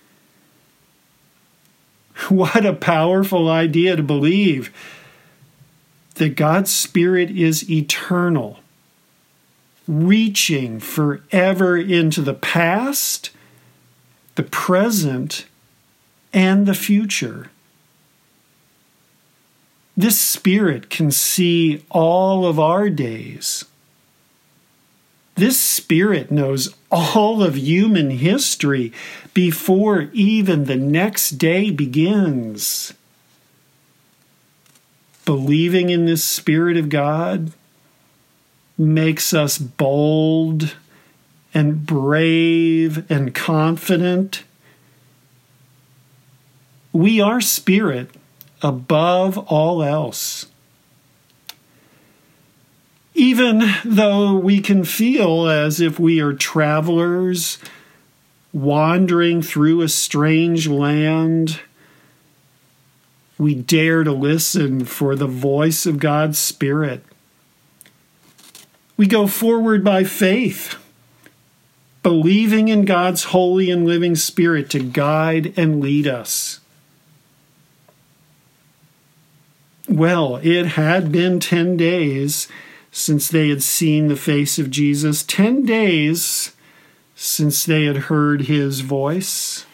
What 2.30 2.64
a 2.64 2.73
powerful 2.73 3.50
idea 3.50 3.95
to 3.95 4.02
believe 4.02 4.73
that 6.14 6.37
God's 6.37 6.73
Spirit 6.73 7.30
is 7.30 7.71
eternal, 7.71 8.61
reaching 9.87 10.80
forever 10.80 11.76
into 11.76 12.23
the 12.23 12.33
past, 12.33 13.30
the 14.37 14.42
present, 14.42 15.45
and 16.33 16.64
the 16.64 16.75
future. 16.75 17.50
This 19.97 20.21
Spirit 20.21 20.91
can 20.91 21.11
see 21.11 21.83
all 21.91 22.47
of 22.47 22.61
our 22.61 22.91
days. 22.91 23.65
This 25.37 25.61
Spirit 25.61 26.31
knows 26.31 26.75
all 26.91 27.43
of 27.43 27.57
human 27.57 28.11
history 28.11 28.93
before 29.33 30.09
even 30.12 30.65
the 30.65 30.76
next 30.76 31.33
day 31.33 31.71
begins. 31.71 32.93
Believing 35.25 35.91
in 35.91 36.05
this 36.05 36.23
Spirit 36.23 36.76
of 36.76 36.88
God 36.88 37.53
makes 38.79 39.33
us 39.33 39.57
bold 39.59 40.76
and 41.55 41.87
brave 41.87 43.11
and 43.11 43.35
confident. 43.35 44.45
We 46.93 47.21
are 47.21 47.41
spirit 47.41 48.11
above 48.62 49.38
all 49.38 49.82
else. 49.82 50.46
Even 53.14 53.62
though 53.84 54.36
we 54.36 54.60
can 54.60 54.84
feel 54.84 55.48
as 55.48 55.80
if 55.80 55.98
we 55.98 56.20
are 56.20 56.34
travelers 56.34 57.58
wandering 58.52 59.42
through 59.42 59.80
a 59.80 59.88
strange 59.88 60.68
land, 60.68 61.60
we 63.38 63.54
dare 63.54 64.04
to 64.04 64.12
listen 64.12 64.84
for 64.84 65.16
the 65.16 65.26
voice 65.26 65.86
of 65.86 65.98
God's 65.98 66.38
Spirit 66.38 67.02
we 68.96 69.06
go 69.06 69.26
forward 69.26 69.84
by 69.84 70.04
faith, 70.04 70.76
believing 72.02 72.68
in 72.68 72.84
God's 72.84 73.25
holy 73.25 73.70
and 73.70 73.86
living 73.86 74.16
Spirit 74.16 74.70
to 74.70 74.80
guide 74.80 75.52
and 75.56 75.80
lead 75.80 76.06
us. 76.06 76.60
Well, 79.88 80.37
it 80.43 80.66
had 80.66 81.12
been 81.12 81.40
10 81.40 81.76
days 81.76 82.49
since 82.90 83.28
they 83.28 83.49
had 83.49 83.62
seen 83.62 84.09
the 84.09 84.16
face 84.16 84.59
of 84.59 84.71
Jesus, 84.71 85.23
10 85.23 85.64
days 85.64 86.52
since 87.14 87.64
they 87.64 87.85
had 87.85 87.97
heard 87.97 88.43
his 88.43 88.81
voice. 88.81 89.64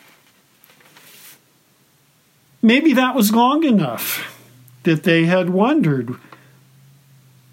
Maybe 2.61 2.93
that 2.93 3.15
was 3.15 3.33
long 3.33 3.65
enough 3.65 4.39
that 4.85 5.03
they 5.05 5.25
had 5.25 5.51
wondered 5.51 6.17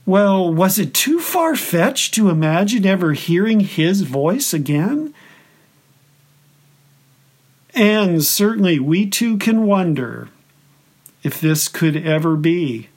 well, 0.09 0.51
was 0.51 0.79
it 0.79 0.95
too 0.95 1.19
far 1.19 1.55
fetched 1.55 2.15
to 2.15 2.31
imagine 2.31 2.83
ever 2.83 3.13
hearing 3.13 3.59
his 3.59 4.01
voice 4.01 4.55
again? 4.55 5.13
And 7.75 8.23
certainly 8.23 8.79
we 8.79 9.05
too 9.05 9.37
can 9.37 9.67
wonder 9.67 10.29
if 11.23 11.39
this 11.39 11.67
could 11.67 11.95
ever 11.95 12.35
be. 12.35 12.89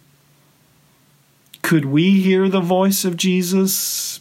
Could 1.63 1.85
we 1.87 2.21
hear 2.21 2.49
the 2.49 2.61
voice 2.61 3.05
of 3.05 3.17
Jesus, 3.17 4.21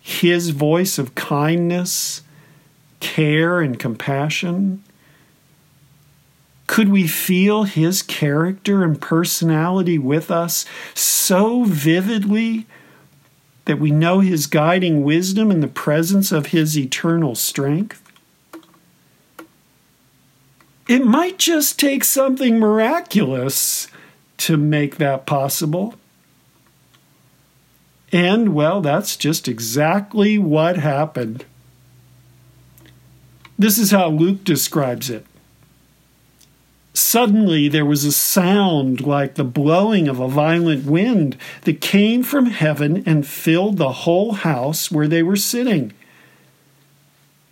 his 0.00 0.50
voice 0.50 0.98
of 0.98 1.14
kindness, 1.14 2.22
care, 3.00 3.60
and 3.60 3.78
compassion? 3.78 4.82
Could 6.66 6.88
we 6.88 7.06
feel 7.06 7.62
his 7.62 8.02
character 8.02 8.82
and 8.82 9.00
personality 9.00 9.98
with 9.98 10.30
us 10.30 10.66
so 10.94 11.64
vividly 11.64 12.66
that 13.66 13.78
we 13.78 13.90
know 13.90 14.20
his 14.20 14.46
guiding 14.46 15.02
wisdom 15.02 15.50
in 15.50 15.60
the 15.60 15.68
presence 15.68 16.32
of 16.32 16.46
his 16.46 16.76
eternal 16.76 17.34
strength? 17.34 18.05
It 20.88 21.04
might 21.04 21.38
just 21.38 21.80
take 21.80 22.04
something 22.04 22.58
miraculous 22.58 23.88
to 24.38 24.56
make 24.56 24.96
that 24.96 25.26
possible. 25.26 25.94
And, 28.12 28.54
well, 28.54 28.80
that's 28.80 29.16
just 29.16 29.48
exactly 29.48 30.38
what 30.38 30.76
happened. 30.76 31.44
This 33.58 33.78
is 33.78 33.90
how 33.90 34.08
Luke 34.08 34.44
describes 34.44 35.10
it. 35.10 35.26
Suddenly 36.94 37.68
there 37.68 37.84
was 37.84 38.04
a 38.04 38.12
sound 38.12 39.00
like 39.00 39.34
the 39.34 39.44
blowing 39.44 40.08
of 40.08 40.20
a 40.20 40.28
violent 40.28 40.84
wind 40.84 41.36
that 41.62 41.80
came 41.80 42.22
from 42.22 42.46
heaven 42.46 43.02
and 43.04 43.26
filled 43.26 43.76
the 43.76 43.92
whole 43.92 44.32
house 44.32 44.90
where 44.90 45.08
they 45.08 45.22
were 45.22 45.36
sitting. 45.36 45.92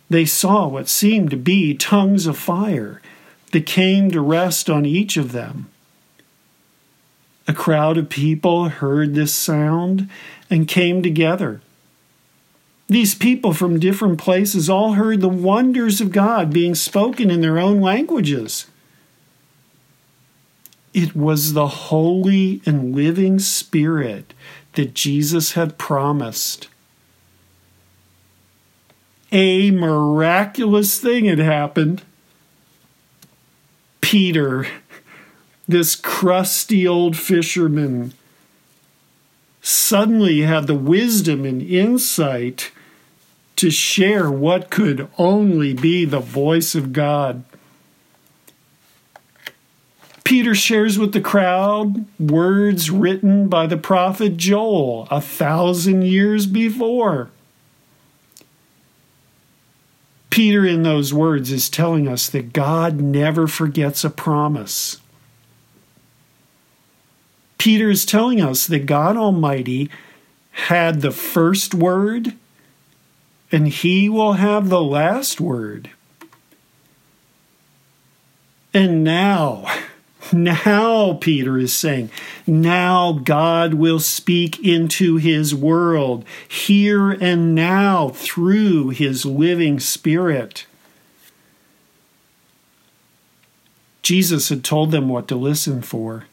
They 0.09 0.25
saw 0.25 0.67
what 0.67 0.87
seemed 0.87 1.31
to 1.31 1.37
be 1.37 1.75
tongues 1.75 2.27
of 2.27 2.37
fire 2.37 3.01
that 3.51 3.65
came 3.65 4.11
to 4.11 4.21
rest 4.21 4.69
on 4.69 4.85
each 4.85 5.17
of 5.17 5.31
them. 5.31 5.69
A 7.47 7.53
crowd 7.53 7.97
of 7.97 8.09
people 8.09 8.69
heard 8.69 9.13
this 9.13 9.33
sound 9.33 10.09
and 10.49 10.67
came 10.67 11.03
together. 11.03 11.61
These 12.87 13.15
people 13.15 13.53
from 13.53 13.79
different 13.79 14.19
places 14.19 14.69
all 14.69 14.93
heard 14.93 15.21
the 15.21 15.29
wonders 15.29 16.01
of 16.01 16.11
God 16.11 16.53
being 16.53 16.75
spoken 16.75 17.31
in 17.31 17.41
their 17.41 17.57
own 17.57 17.81
languages. 17.81 18.67
It 20.93 21.15
was 21.15 21.53
the 21.53 21.67
Holy 21.67 22.61
and 22.65 22.95
living 22.95 23.39
Spirit 23.39 24.33
that 24.73 24.93
Jesus 24.93 25.53
had 25.53 25.77
promised. 25.77 26.69
A 29.31 29.71
miraculous 29.71 30.97
thing 30.99 31.25
had 31.25 31.39
happened. 31.39 32.03
Peter, 34.05 34.67
this 35.67 35.95
crusty 35.95 36.87
old 36.87 37.17
fisherman, 37.17 38.13
suddenly 39.63 40.41
had 40.41 40.67
the 40.67 40.75
wisdom 40.75 41.43
and 41.43 41.59
insight 41.59 42.71
to 43.55 43.71
share 43.71 44.29
what 44.29 44.69
could 44.69 45.07
only 45.17 45.73
be 45.73 46.05
the 46.05 46.19
voice 46.19 46.75
of 46.75 46.93
God. 46.93 47.43
Peter 50.23 50.53
shares 50.53 50.99
with 50.99 51.11
the 51.11 51.19
crowd 51.19 52.05
words 52.19 52.91
written 52.91 53.49
by 53.49 53.65
the 53.65 53.75
prophet 53.75 54.37
Joel 54.37 55.07
a 55.09 55.19
thousand 55.19 56.03
years 56.03 56.45
before. 56.45 57.31
Peter, 60.29 60.65
in 60.65 60.83
those 60.83 61.13
words, 61.13 61.51
is 61.51 61.69
telling 61.69 62.07
us 62.07 62.29
that 62.29 62.53
God 62.53 62.99
never 62.99 63.47
forgets 63.47 64.03
a 64.03 64.09
promise. 64.09 64.99
Peter 67.57 67.89
is 67.89 68.05
telling 68.05 68.41
us 68.41 68.67
that 68.67 68.85
God 68.85 69.17
Almighty 69.17 69.89
had 70.51 71.01
the 71.01 71.11
first 71.11 71.73
word 71.73 72.33
and 73.51 73.67
he 73.67 74.09
will 74.09 74.33
have 74.33 74.69
the 74.69 74.81
last 74.81 75.39
word. 75.39 75.89
And 78.73 79.03
now, 79.03 79.65
now, 80.33 81.13
Peter 81.13 81.57
is 81.57 81.73
saying, 81.73 82.09
now 82.47 83.13
God 83.13 83.75
will 83.75 83.99
speak 83.99 84.59
into 84.63 85.17
his 85.17 85.53
world 85.53 86.25
here 86.47 87.11
and 87.11 87.53
now 87.53 88.09
through 88.09 88.89
his 88.89 89.25
living 89.25 89.79
spirit. 89.79 90.65
Jesus 94.01 94.49
had 94.49 94.63
told 94.63 94.91
them 94.91 95.09
what 95.09 95.27
to 95.27 95.35
listen 95.35 95.81
for. 95.81 96.25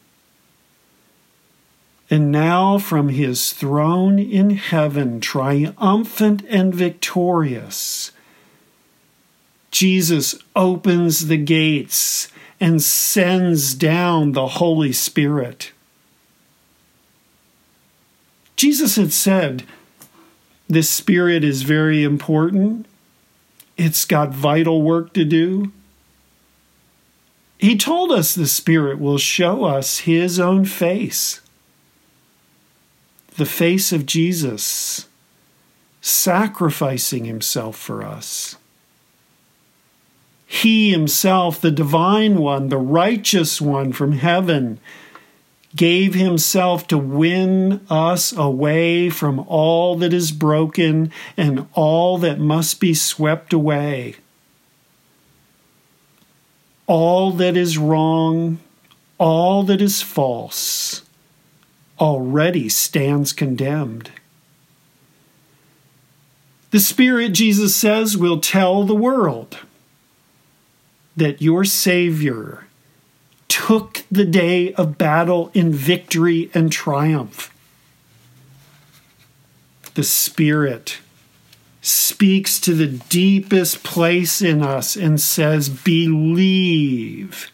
And 2.09 2.31
now, 2.31 2.77
from 2.77 3.09
his 3.09 3.53
throne 3.53 4.19
in 4.19 4.51
heaven, 4.51 5.19
triumphant 5.19 6.45
and 6.47 6.75
victorious, 6.75 8.11
Jesus 9.71 10.35
opens 10.55 11.27
the 11.27 11.37
gates 11.37 12.27
and 12.63 12.81
sends 12.81 13.73
down 13.73 14.31
the 14.31 14.47
Holy 14.47 14.93
Spirit. 14.93 15.73
Jesus 18.55 18.95
had 18.95 19.11
said, 19.11 19.63
This 20.69 20.89
Spirit 20.89 21.43
is 21.43 21.63
very 21.63 22.05
important. 22.05 22.85
It's 23.75 24.05
got 24.05 24.29
vital 24.29 24.81
work 24.81 25.11
to 25.11 25.25
do. 25.25 25.73
He 27.59 27.77
told 27.77 28.13
us 28.13 28.33
the 28.33 28.47
Spirit 28.47 28.97
will 28.97 29.17
show 29.17 29.65
us 29.65 29.99
His 29.99 30.39
own 30.39 30.63
face 30.63 31.41
the 33.35 33.45
face 33.45 33.91
of 33.91 34.05
Jesus 34.05 35.07
sacrificing 35.99 37.25
Himself 37.25 37.75
for 37.75 38.03
us. 38.03 38.55
He 40.53 40.91
himself, 40.91 41.59
the 41.59 41.71
divine 41.71 42.37
one, 42.37 42.69
the 42.69 42.77
righteous 42.77 43.59
one 43.59 43.91
from 43.91 44.11
heaven, 44.11 44.79
gave 45.75 46.13
himself 46.13 46.85
to 46.89 46.97
win 46.97 47.81
us 47.89 48.31
away 48.33 49.09
from 49.09 49.39
all 49.47 49.95
that 49.97 50.13
is 50.13 50.31
broken 50.31 51.11
and 51.35 51.65
all 51.73 52.19
that 52.19 52.39
must 52.39 52.79
be 52.79 52.93
swept 52.93 53.51
away. 53.51 54.17
All 56.85 57.31
that 57.31 57.57
is 57.57 57.79
wrong, 57.79 58.59
all 59.17 59.63
that 59.63 59.81
is 59.81 60.03
false, 60.03 61.01
already 61.99 62.69
stands 62.69 63.33
condemned. 63.33 64.11
The 66.69 66.79
Spirit, 66.79 67.29
Jesus 67.29 67.75
says, 67.75 68.15
will 68.15 68.39
tell 68.39 68.83
the 68.83 68.93
world 68.93 69.57
that 71.15 71.41
your 71.41 71.63
Savior 71.63 72.65
took 73.47 74.03
the 74.11 74.25
day 74.25 74.73
of 74.73 74.97
battle 74.97 75.51
in 75.53 75.71
victory 75.71 76.49
and 76.53 76.71
triumph. 76.71 77.53
The 79.93 80.03
Spirit 80.03 80.97
speaks 81.81 82.59
to 82.61 82.73
the 82.73 82.87
deepest 82.87 83.83
place 83.83 84.41
in 84.41 84.63
us 84.63 84.95
and 84.95 85.19
says, 85.21 85.69
Believe. 85.69 87.51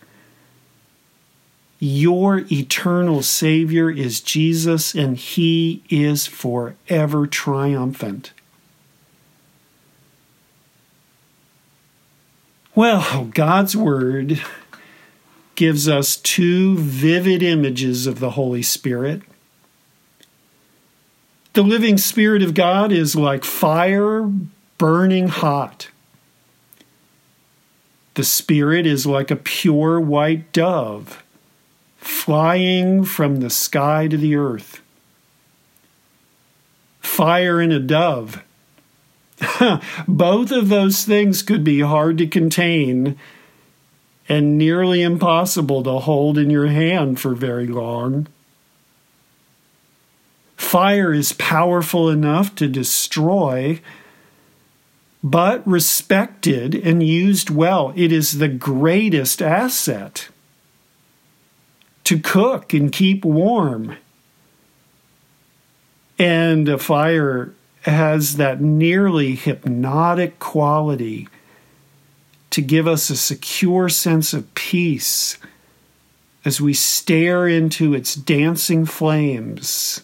Your 1.79 2.43
eternal 2.51 3.21
Savior 3.21 3.89
is 3.89 4.21
Jesus, 4.21 4.93
and 4.93 5.17
He 5.17 5.83
is 5.89 6.27
forever 6.27 7.25
triumphant. 7.25 8.31
Well, 12.79 13.25
God's 13.25 13.75
Word 13.75 14.41
gives 15.55 15.89
us 15.89 16.15
two 16.15 16.77
vivid 16.77 17.43
images 17.43 18.07
of 18.07 18.21
the 18.21 18.29
Holy 18.29 18.61
Spirit. 18.61 19.21
The 21.55 21.61
living 21.61 21.97
Spirit 21.97 22.41
of 22.41 22.53
God 22.53 22.93
is 22.93 23.17
like 23.17 23.43
fire 23.43 24.31
burning 24.77 25.27
hot. 25.27 25.89
The 28.13 28.23
Spirit 28.23 28.87
is 28.87 29.05
like 29.05 29.29
a 29.29 29.35
pure 29.35 29.99
white 29.99 30.53
dove 30.53 31.21
flying 31.97 33.03
from 33.03 33.41
the 33.41 33.49
sky 33.49 34.07
to 34.07 34.15
the 34.15 34.37
earth. 34.37 34.79
Fire 37.01 37.59
and 37.59 37.73
a 37.73 37.79
dove. 37.81 38.41
Both 40.07 40.51
of 40.51 40.69
those 40.69 41.05
things 41.05 41.41
could 41.41 41.63
be 41.63 41.81
hard 41.81 42.17
to 42.17 42.27
contain 42.27 43.17
and 44.27 44.57
nearly 44.57 45.01
impossible 45.01 45.83
to 45.83 45.99
hold 45.99 46.37
in 46.37 46.49
your 46.49 46.67
hand 46.67 47.19
for 47.19 47.33
very 47.33 47.67
long. 47.67 48.27
Fire 50.55 51.13
is 51.13 51.33
powerful 51.33 52.09
enough 52.09 52.53
to 52.55 52.67
destroy, 52.67 53.81
but 55.23 55.65
respected 55.65 56.75
and 56.75 57.01
used 57.01 57.49
well, 57.49 57.91
it 57.95 58.11
is 58.11 58.37
the 58.37 58.47
greatest 58.47 59.41
asset 59.41 60.29
to 62.03 62.19
cook 62.19 62.73
and 62.73 62.91
keep 62.91 63.25
warm. 63.25 63.95
And 66.19 66.67
a 66.67 66.77
fire 66.77 67.53
has 67.83 68.37
that 68.37 68.61
nearly 68.61 69.35
hypnotic 69.35 70.39
quality 70.39 71.27
to 72.49 72.61
give 72.61 72.87
us 72.87 73.09
a 73.09 73.15
secure 73.15 73.89
sense 73.89 74.33
of 74.33 74.53
peace 74.55 75.37
as 76.43 76.59
we 76.59 76.73
stare 76.73 77.47
into 77.47 77.93
its 77.93 78.15
dancing 78.15 78.85
flames. 78.85 80.01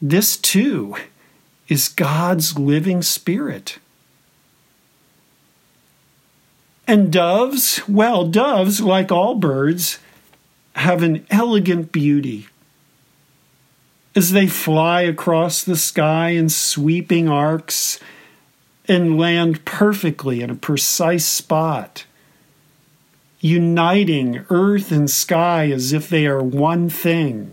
This 0.00 0.36
too 0.36 0.96
is 1.68 1.88
God's 1.88 2.58
living 2.58 3.02
spirit. 3.02 3.78
And 6.86 7.10
doves, 7.10 7.80
well, 7.88 8.26
doves, 8.26 8.80
like 8.80 9.10
all 9.10 9.34
birds, 9.34 9.98
have 10.76 11.02
an 11.02 11.26
elegant 11.30 11.92
beauty. 11.92 12.48
As 14.16 14.32
they 14.32 14.46
fly 14.46 15.02
across 15.02 15.62
the 15.62 15.76
sky 15.76 16.30
in 16.30 16.48
sweeping 16.48 17.28
arcs, 17.28 17.98
and 18.86 19.18
land 19.18 19.64
perfectly 19.64 20.42
in 20.42 20.50
a 20.50 20.54
precise 20.54 21.26
spot, 21.26 22.04
uniting 23.40 24.44
earth 24.50 24.90
and 24.90 25.10
sky 25.10 25.70
as 25.70 25.92
if 25.92 26.08
they 26.08 26.26
are 26.26 26.42
one 26.42 26.88
thing. 26.88 27.52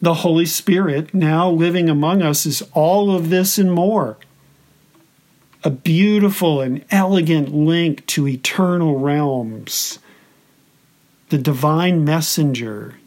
The 0.00 0.14
Holy 0.14 0.46
Spirit, 0.46 1.12
now 1.12 1.50
living 1.50 1.88
among 1.88 2.22
us, 2.22 2.46
is 2.46 2.62
all 2.72 3.14
of 3.14 3.30
this 3.30 3.58
and 3.58 3.72
more. 3.72 4.16
A 5.64 5.70
beautiful 5.70 6.60
and 6.60 6.84
elegant 6.90 7.52
link 7.52 8.06
to 8.06 8.28
eternal 8.28 9.00
realms. 9.00 9.98
The 11.30 11.38
divine 11.38 12.04
messenger 12.04 12.97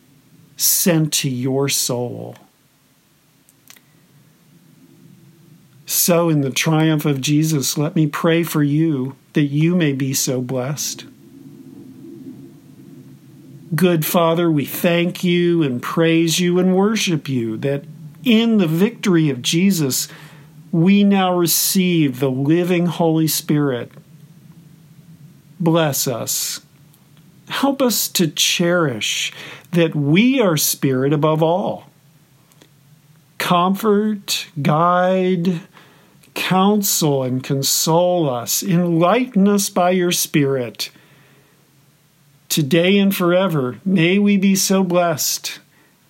sent 0.61 1.11
to 1.13 1.29
your 1.29 1.67
soul. 1.69 2.35
So, 5.85 6.29
in 6.29 6.41
the 6.41 6.51
triumph 6.51 7.05
of 7.05 7.19
Jesus, 7.19 7.77
let 7.77 7.95
me 7.95 8.07
pray 8.07 8.43
for 8.43 8.63
you 8.63 9.15
that 9.33 9.43
you 9.43 9.75
may 9.75 9.93
be 9.93 10.13
so 10.13 10.41
blessed. 10.41 11.05
Good 13.75 14.05
Father, 14.05 14.51
we 14.51 14.65
thank 14.65 15.23
you 15.23 15.63
and 15.63 15.81
praise 15.81 16.39
you 16.39 16.59
and 16.59 16.75
worship 16.75 17.27
you 17.27 17.57
that 17.57 17.83
in 18.23 18.57
the 18.57 18.67
victory 18.67 19.29
of 19.29 19.41
Jesus, 19.41 20.07
we 20.71 21.03
now 21.03 21.35
receive 21.35 22.19
the 22.19 22.31
living 22.31 22.85
Holy 22.85 23.27
Spirit. 23.27 23.91
Bless 25.59 26.07
us. 26.07 26.61
Help 27.49 27.81
us 27.81 28.07
to 28.09 28.27
cherish 28.27 29.33
that 29.71 29.95
we 29.95 30.39
are 30.39 30.57
Spirit 30.57 31.13
above 31.13 31.41
all. 31.41 31.89
Comfort, 33.37 34.47
guide, 34.61 35.61
counsel 36.33 37.23
and 37.23 37.43
console 37.43 38.29
us, 38.29 38.63
enlighten 38.63 39.47
us 39.47 39.69
by 39.69 39.91
your 39.91 40.11
Spirit. 40.11 40.91
Today 42.49 42.97
and 42.97 43.15
forever, 43.15 43.79
may 43.85 44.19
we 44.19 44.37
be 44.37 44.55
so 44.55 44.83
blessed. 44.83 45.59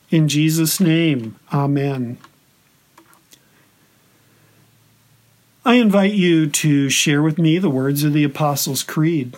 In 0.09 0.27
Jesus' 0.27 0.79
name, 0.79 1.37
Amen. 1.53 2.17
I 5.63 5.75
invite 5.75 6.13
you 6.13 6.47
to 6.49 6.89
share 6.89 7.21
with 7.21 7.37
me 7.37 7.59
the 7.59 7.69
words 7.69 8.03
of 8.03 8.13
the 8.13 8.23
Apostles' 8.23 8.81
Creed. 8.81 9.37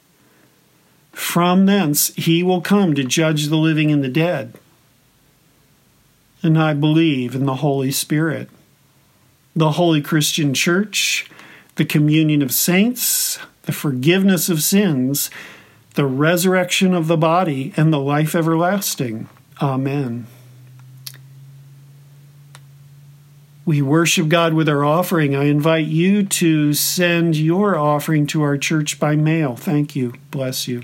From 1.11 1.65
thence 1.65 2.07
he 2.15 2.43
will 2.43 2.61
come 2.61 2.95
to 2.95 3.03
judge 3.03 3.47
the 3.47 3.57
living 3.57 3.91
and 3.91 4.03
the 4.03 4.09
dead. 4.09 4.57
And 6.43 6.57
I 6.57 6.73
believe 6.73 7.35
in 7.35 7.45
the 7.45 7.57
Holy 7.57 7.91
Spirit 7.91 8.49
the 9.53 9.71
Holy 9.71 10.01
Christian 10.01 10.53
Church, 10.53 11.29
the 11.75 11.83
communion 11.83 12.41
of 12.41 12.53
saints, 12.53 13.37
the 13.63 13.73
forgiveness 13.73 14.49
of 14.49 14.63
sins, 14.63 15.29
the 15.95 16.05
resurrection 16.05 16.93
of 16.93 17.07
the 17.07 17.17
body, 17.17 17.73
and 17.75 17.91
the 17.91 17.99
life 17.99 18.33
everlasting. 18.33 19.27
Amen. 19.61 20.27
We 23.65 23.81
worship 23.81 24.27
God 24.27 24.53
with 24.53 24.67
our 24.67 24.83
offering. 24.83 25.35
I 25.35 25.45
invite 25.45 25.85
you 25.85 26.23
to 26.23 26.73
send 26.73 27.35
your 27.35 27.77
offering 27.77 28.25
to 28.27 28.41
our 28.41 28.57
church 28.57 28.99
by 28.99 29.15
mail. 29.15 29.55
Thank 29.55 29.95
you. 29.95 30.13
Bless 30.31 30.67
you. 30.67 30.83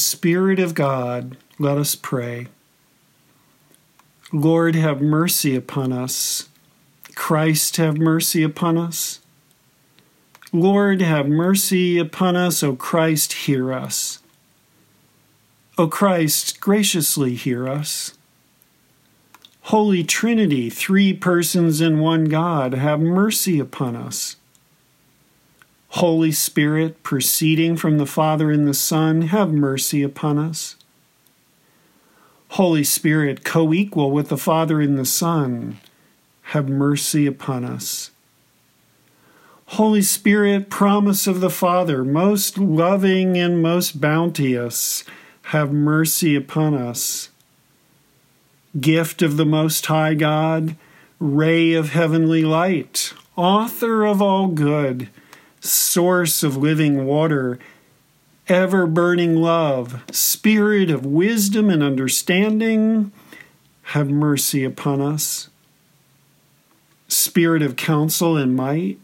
Spirit 0.00 0.58
of 0.58 0.74
God, 0.74 1.36
let 1.58 1.78
us 1.78 1.94
pray. 1.94 2.48
Lord, 4.32 4.74
have 4.74 5.00
mercy 5.00 5.56
upon 5.56 5.92
us. 5.92 6.48
Christ, 7.14 7.76
have 7.76 7.98
mercy 7.98 8.42
upon 8.42 8.78
us. 8.78 9.20
Lord, 10.52 11.00
have 11.00 11.28
mercy 11.28 11.98
upon 11.98 12.36
us. 12.36 12.62
O 12.62 12.74
Christ, 12.74 13.32
hear 13.32 13.72
us. 13.72 14.20
O 15.78 15.86
Christ, 15.86 16.60
graciously 16.60 17.34
hear 17.34 17.68
us. 17.68 18.14
Holy 19.62 20.02
Trinity, 20.02 20.68
three 20.70 21.12
persons 21.12 21.80
in 21.80 22.00
one 22.00 22.24
God, 22.24 22.74
have 22.74 23.00
mercy 23.00 23.60
upon 23.60 23.94
us. 23.94 24.36
Holy 25.94 26.30
Spirit, 26.30 27.02
proceeding 27.02 27.76
from 27.76 27.98
the 27.98 28.06
Father 28.06 28.50
and 28.50 28.66
the 28.66 28.74
Son, 28.74 29.22
have 29.22 29.52
mercy 29.52 30.04
upon 30.04 30.38
us. 30.38 30.76
Holy 32.50 32.84
Spirit, 32.84 33.44
co 33.44 33.72
equal 33.72 34.12
with 34.12 34.28
the 34.28 34.36
Father 34.36 34.80
and 34.80 34.96
the 34.96 35.04
Son, 35.04 35.78
have 36.42 36.68
mercy 36.68 37.26
upon 37.26 37.64
us. 37.64 38.12
Holy 39.66 40.02
Spirit, 40.02 40.70
promise 40.70 41.26
of 41.26 41.40
the 41.40 41.50
Father, 41.50 42.04
most 42.04 42.56
loving 42.56 43.36
and 43.36 43.60
most 43.60 44.00
bounteous, 44.00 45.04
have 45.46 45.72
mercy 45.72 46.36
upon 46.36 46.74
us. 46.74 47.30
Gift 48.80 49.22
of 49.22 49.36
the 49.36 49.46
Most 49.46 49.86
High 49.86 50.14
God, 50.14 50.76
ray 51.18 51.72
of 51.72 51.90
heavenly 51.90 52.44
light, 52.44 53.12
author 53.36 54.04
of 54.04 54.22
all 54.22 54.46
good, 54.46 55.08
source 55.60 56.42
of 56.42 56.56
living 56.56 57.06
water, 57.06 57.58
ever 58.48 58.86
burning 58.86 59.36
love, 59.36 60.02
spirit 60.10 60.90
of 60.90 61.06
wisdom 61.06 61.70
and 61.70 61.82
understanding, 61.82 63.12
have 63.82 64.08
mercy 64.08 64.64
upon 64.64 65.00
us. 65.00 65.48
Spirit 67.08 67.62
of 67.62 67.76
counsel 67.76 68.36
and 68.36 68.56
might, 68.56 68.98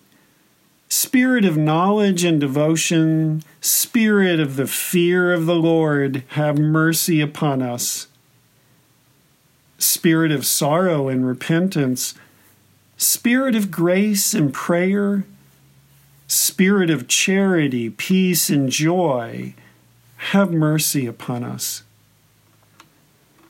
Spirit 0.88 1.44
of 1.44 1.56
knowledge 1.56 2.22
and 2.22 2.40
devotion, 2.40 3.42
Spirit 3.60 4.38
of 4.38 4.56
the 4.56 4.66
fear 4.66 5.32
of 5.32 5.46
the 5.46 5.54
Lord, 5.54 6.22
have 6.28 6.58
mercy 6.58 7.20
upon 7.20 7.60
us. 7.60 8.06
Spirit 9.78 10.30
of 10.30 10.46
sorrow 10.46 11.08
and 11.08 11.26
repentance, 11.26 12.14
Spirit 12.96 13.54
of 13.54 13.70
grace 13.70 14.32
and 14.32 14.54
prayer, 14.54 15.24
Spirit 16.26 16.90
of 16.90 17.06
charity, 17.06 17.90
peace, 17.90 18.50
and 18.50 18.68
joy, 18.70 19.54
have 20.16 20.52
mercy 20.52 21.06
upon 21.06 21.44
us. 21.44 21.82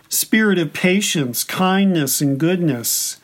Spirit 0.09 0.59
of 0.59 0.73
patience, 0.73 1.43
kindness, 1.43 2.21
and 2.21 2.39
goodness, 2.39 3.19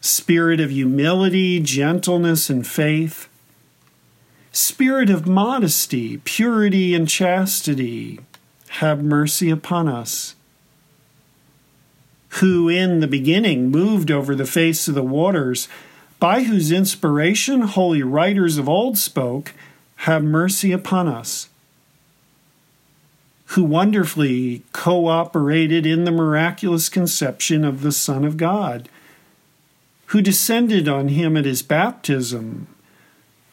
spirit 0.00 0.60
of 0.60 0.70
humility, 0.70 1.60
gentleness, 1.60 2.50
and 2.50 2.66
faith, 2.66 3.28
spirit 4.52 5.10
of 5.10 5.26
modesty, 5.26 6.18
purity, 6.18 6.94
and 6.94 7.08
chastity, 7.08 8.20
have 8.68 9.02
mercy 9.02 9.50
upon 9.50 9.88
us. 9.88 10.34
Who 12.34 12.68
in 12.68 13.00
the 13.00 13.08
beginning 13.08 13.70
moved 13.70 14.10
over 14.10 14.34
the 14.34 14.46
face 14.46 14.86
of 14.86 14.94
the 14.94 15.02
waters, 15.02 15.68
by 16.20 16.44
whose 16.44 16.70
inspiration 16.70 17.62
holy 17.62 18.02
writers 18.02 18.56
of 18.56 18.68
old 18.68 18.96
spoke, 18.96 19.52
have 19.96 20.22
mercy 20.22 20.70
upon 20.70 21.08
us. 21.08 21.48
Who 23.46 23.64
wonderfully 23.64 24.62
cooperated 24.72 25.84
in 25.84 26.04
the 26.04 26.12
miraculous 26.12 26.88
conception 26.88 27.64
of 27.64 27.82
the 27.82 27.90
Son 27.90 28.24
of 28.24 28.36
God 28.36 28.88
who 30.10 30.20
descended 30.20 30.88
on 30.88 31.06
him 31.06 31.36
at 31.36 31.44
his 31.44 31.62
baptism, 31.62 32.66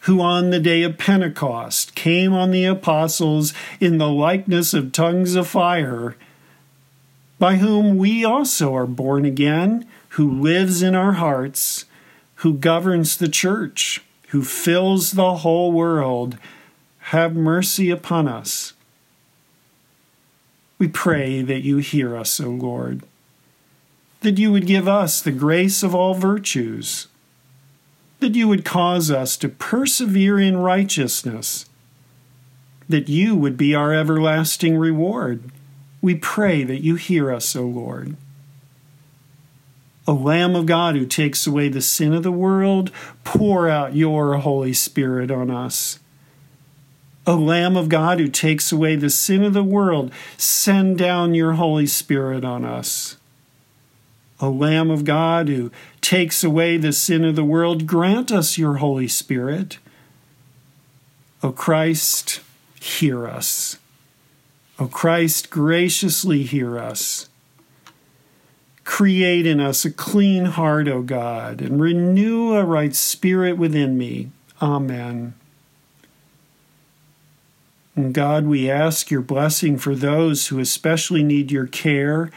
who 0.01 0.19
on 0.19 0.49
the 0.49 0.59
day 0.59 0.81
of 0.81 0.97
Pentecost 0.97 1.93
came 1.93 2.33
on 2.33 2.49
the 2.49 2.65
apostles 2.65 3.53
in 3.79 3.99
the 3.99 4.09
likeness 4.09 4.73
of 4.73 4.91
tongues 4.91 5.35
of 5.35 5.47
fire, 5.47 6.15
by 7.37 7.57
whom 7.57 7.95
we 7.95 8.25
also 8.25 8.73
are 8.75 8.87
born 8.87 9.23
again, 9.23 9.85
who 10.09 10.41
lives 10.41 10.81
in 10.81 10.95
our 10.95 11.11
hearts, 11.13 11.85
who 12.37 12.53
governs 12.53 13.17
the 13.17 13.29
church, 13.29 14.03
who 14.29 14.43
fills 14.43 15.11
the 15.11 15.35
whole 15.35 15.71
world, 15.71 16.37
have 16.99 17.35
mercy 17.35 17.89
upon 17.89 18.27
us. 18.27 18.73
We 20.79 20.87
pray 20.87 21.41
that 21.41 21.61
you 21.61 21.77
hear 21.77 22.15
us, 22.15 22.39
O 22.39 22.49
Lord 22.49 23.03
that 24.21 24.37
you 24.37 24.51
would 24.51 24.65
give 24.65 24.87
us 24.87 25.21
the 25.21 25.31
grace 25.31 25.83
of 25.83 25.93
all 25.93 26.13
virtues, 26.13 27.07
that 28.19 28.35
you 28.35 28.47
would 28.47 28.65
cause 28.65 29.11
us 29.11 29.37
to 29.37 29.49
persevere 29.49 30.39
in 30.39 30.57
righteousness, 30.57 31.65
that 32.89 33.07
you 33.07 33.35
would 33.35 33.57
be 33.57 33.75
our 33.75 33.93
everlasting 33.93 34.75
reward. 34.77 35.51
We 36.01 36.15
pray 36.15 36.63
that 36.63 36.83
you 36.83 36.95
hear 36.95 37.31
us, 37.31 37.55
O 37.55 37.63
Lord. 37.63 38.15
O 40.07 40.13
Lamb 40.13 40.55
of 40.55 40.65
God 40.65 40.95
who 40.95 41.05
takes 41.05 41.45
away 41.45 41.67
the 41.67 41.81
sin 41.81 42.13
of 42.13 42.23
the 42.23 42.31
world, 42.31 42.91
pour 43.25 43.67
out 43.67 43.95
your 43.95 44.37
Holy 44.37 44.71
Spirit 44.71 45.29
on 45.29 45.51
us. 45.51 45.99
O 47.25 47.35
Lamb 47.35 47.75
of 47.75 47.89
God 47.89 48.19
who 48.19 48.29
takes 48.29 48.71
away 48.71 48.95
the 48.95 49.09
sin 49.09 49.43
of 49.43 49.53
the 49.53 49.63
world, 49.63 50.13
send 50.37 50.97
down 50.97 51.33
your 51.33 51.53
Holy 51.53 51.85
Spirit 51.85 52.45
on 52.45 52.63
us. 52.63 53.17
O 54.39 54.49
Lamb 54.49 54.89
of 54.89 55.03
God 55.03 55.49
who 55.49 55.71
takes 55.99 56.41
away 56.41 56.77
the 56.77 56.93
sin 56.93 57.25
of 57.25 57.35
the 57.35 57.43
world, 57.43 57.85
grant 57.85 58.31
us 58.31 58.57
your 58.57 58.75
Holy 58.75 59.09
Spirit. 59.09 59.77
O 61.43 61.51
Christ, 61.51 62.39
hear 62.79 63.27
us. 63.27 63.77
O 64.79 64.87
Christ, 64.87 65.49
graciously 65.49 66.43
hear 66.43 66.79
us. 66.79 67.27
Create 68.87 69.45
in 69.45 69.59
us 69.59 69.83
a 69.83 69.91
clean 69.91 70.45
heart, 70.45 70.87
O 70.87 71.01
God, 71.01 71.59
and 71.59 71.81
renew 71.81 72.53
a 72.53 72.63
right 72.63 72.95
spirit 72.95 73.57
within 73.57 73.97
me. 73.97 74.31
Amen. 74.61 75.33
And 77.97 78.13
God, 78.13 78.45
we 78.45 78.71
ask 78.71 79.11
your 79.11 79.21
blessing 79.21 79.77
for 79.77 79.93
those 79.93 80.47
who 80.47 80.59
especially 80.59 81.21
need 81.21 81.51
your 81.51 81.67
care 81.67 82.31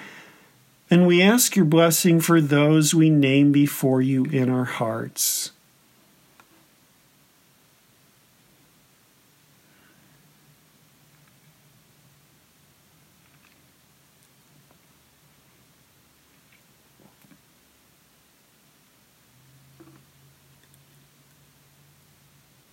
and 0.91 1.07
we 1.07 1.23
ask 1.23 1.55
your 1.55 1.67
blessing 1.67 2.21
for 2.21 2.41
those 2.41 2.93
we 2.93 3.11
name 3.11 3.53
before 3.53 4.03
you 4.03 4.25
in 4.25 4.51
our 4.51 4.65
hearts. 4.65 5.53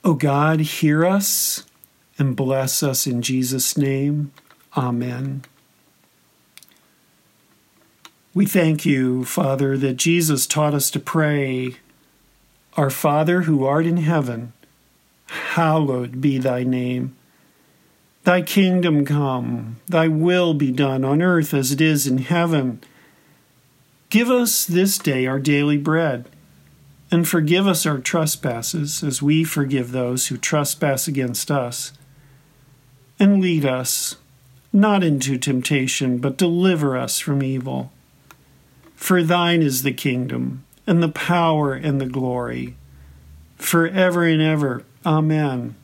O 0.08 0.14
God, 0.14 0.62
hear 0.62 1.06
us 1.06 1.66
and 2.18 2.34
bless 2.34 2.82
us 2.82 3.06
in 3.06 3.22
Jesus' 3.22 3.76
name. 3.76 4.32
Amen. 4.78 5.44
We 8.34 8.46
thank 8.46 8.86
you, 8.86 9.26
Father, 9.26 9.76
that 9.76 9.98
Jesus 9.98 10.48
taught 10.48 10.74
us 10.74 10.90
to 10.92 11.02
pray, 11.02 11.76
Our 12.78 12.90
Father 12.90 13.42
who 13.42 13.66
art 13.66 13.86
in 13.86 13.98
heaven, 13.98 14.54
hallowed 15.26 16.22
be 16.22 16.38
thy 16.38 16.64
name. 16.64 17.14
Thy 18.24 18.44
kingdom 18.44 19.04
come, 19.04 19.76
thy 19.88 20.08
will 20.08 20.54
be 20.54 20.72
done 20.72 21.04
on 21.04 21.22
earth 21.22 21.54
as 21.54 21.74
it 21.74 21.82
is 21.82 22.08
in 22.08 22.20
heaven. 22.20 22.80
Give 24.10 24.30
us 24.30 24.64
this 24.64 24.98
day 24.98 25.26
our 25.26 25.40
daily 25.40 25.78
bread, 25.78 26.30
and 27.10 27.28
forgive 27.28 27.68
us 27.68 27.86
our 27.86 28.00
trespasses 28.00 29.04
as 29.04 29.22
we 29.22 29.44
forgive 29.44 29.92
those 29.92 30.28
who 30.28 30.38
trespass 30.38 31.08
against 31.08 31.50
us. 31.50 31.94
And 33.20 33.42
lead 33.42 33.66
us 33.66 34.18
not 34.74 35.04
into 35.04 35.38
temptation, 35.38 36.18
but 36.20 36.38
deliver 36.38 36.96
us 36.98 37.20
from 37.20 37.42
evil. 37.42 37.92
For 38.96 39.24
thine 39.24 39.62
is 39.62 39.84
the 39.84 39.94
kingdom, 39.94 40.66
and 40.86 41.02
the 41.02 41.10
power, 41.10 41.74
and 41.74 42.00
the 42.00 42.06
glory, 42.06 42.76
forever 43.56 44.24
and 44.24 44.42
ever. 44.42 44.84
Amen. 45.06 45.76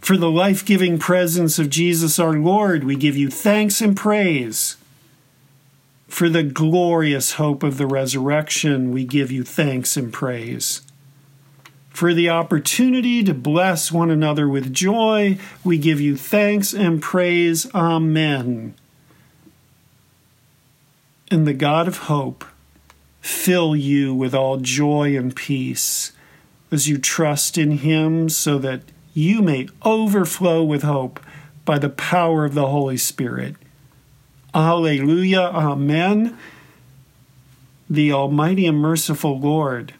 For 0.00 0.16
the 0.16 0.30
life 0.30 0.64
giving 0.64 0.98
presence 0.98 1.58
of 1.58 1.68
Jesus 1.68 2.18
our 2.18 2.34
Lord, 2.34 2.84
we 2.84 2.94
give 2.94 3.16
you 3.16 3.28
thanks 3.28 3.80
and 3.80 3.96
praise. 3.96 4.76
For 6.08 6.28
the 6.28 6.42
glorious 6.42 7.32
hope 7.32 7.62
of 7.62 7.78
the 7.78 7.86
resurrection, 7.86 8.92
we 8.92 9.04
give 9.04 9.30
you 9.30 9.44
thanks 9.44 9.96
and 9.96 10.12
praise. 10.12 10.82
For 11.90 12.12
the 12.12 12.28
opportunity 12.28 13.24
to 13.24 13.34
bless 13.34 13.90
one 13.90 14.10
another 14.10 14.48
with 14.48 14.72
joy, 14.72 15.38
we 15.64 15.78
give 15.78 16.00
you 16.00 16.16
thanks 16.16 16.72
and 16.74 17.00
praise. 17.00 17.72
Amen. 17.74 18.74
And 21.30 21.46
the 21.46 21.54
God 21.54 21.88
of 21.88 21.98
hope 21.98 22.44
fill 23.20 23.74
you 23.74 24.14
with 24.14 24.34
all 24.34 24.58
joy 24.58 25.16
and 25.16 25.34
peace 25.34 26.12
as 26.70 26.88
you 26.88 26.98
trust 26.98 27.58
in 27.58 27.78
him 27.78 28.28
so 28.28 28.58
that 28.58 28.82
you 29.14 29.42
may 29.42 29.68
overflow 29.84 30.62
with 30.62 30.82
hope 30.82 31.18
by 31.64 31.78
the 31.78 31.88
power 31.88 32.44
of 32.44 32.54
the 32.54 32.68
Holy 32.68 32.96
Spirit. 32.96 33.56
Alleluia. 34.54 35.42
Amen. 35.42 36.36
The 37.88 38.12
Almighty 38.12 38.66
and 38.66 38.78
merciful 38.78 39.38
Lord, 39.38 39.94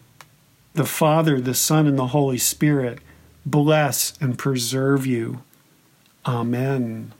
the 0.73 0.85
Father, 0.85 1.39
the 1.39 1.53
Son, 1.53 1.87
and 1.87 1.97
the 1.97 2.07
Holy 2.07 2.37
Spirit 2.37 2.99
bless 3.45 4.17
and 4.19 4.37
preserve 4.37 5.05
you. 5.05 5.41
Amen. 6.25 7.13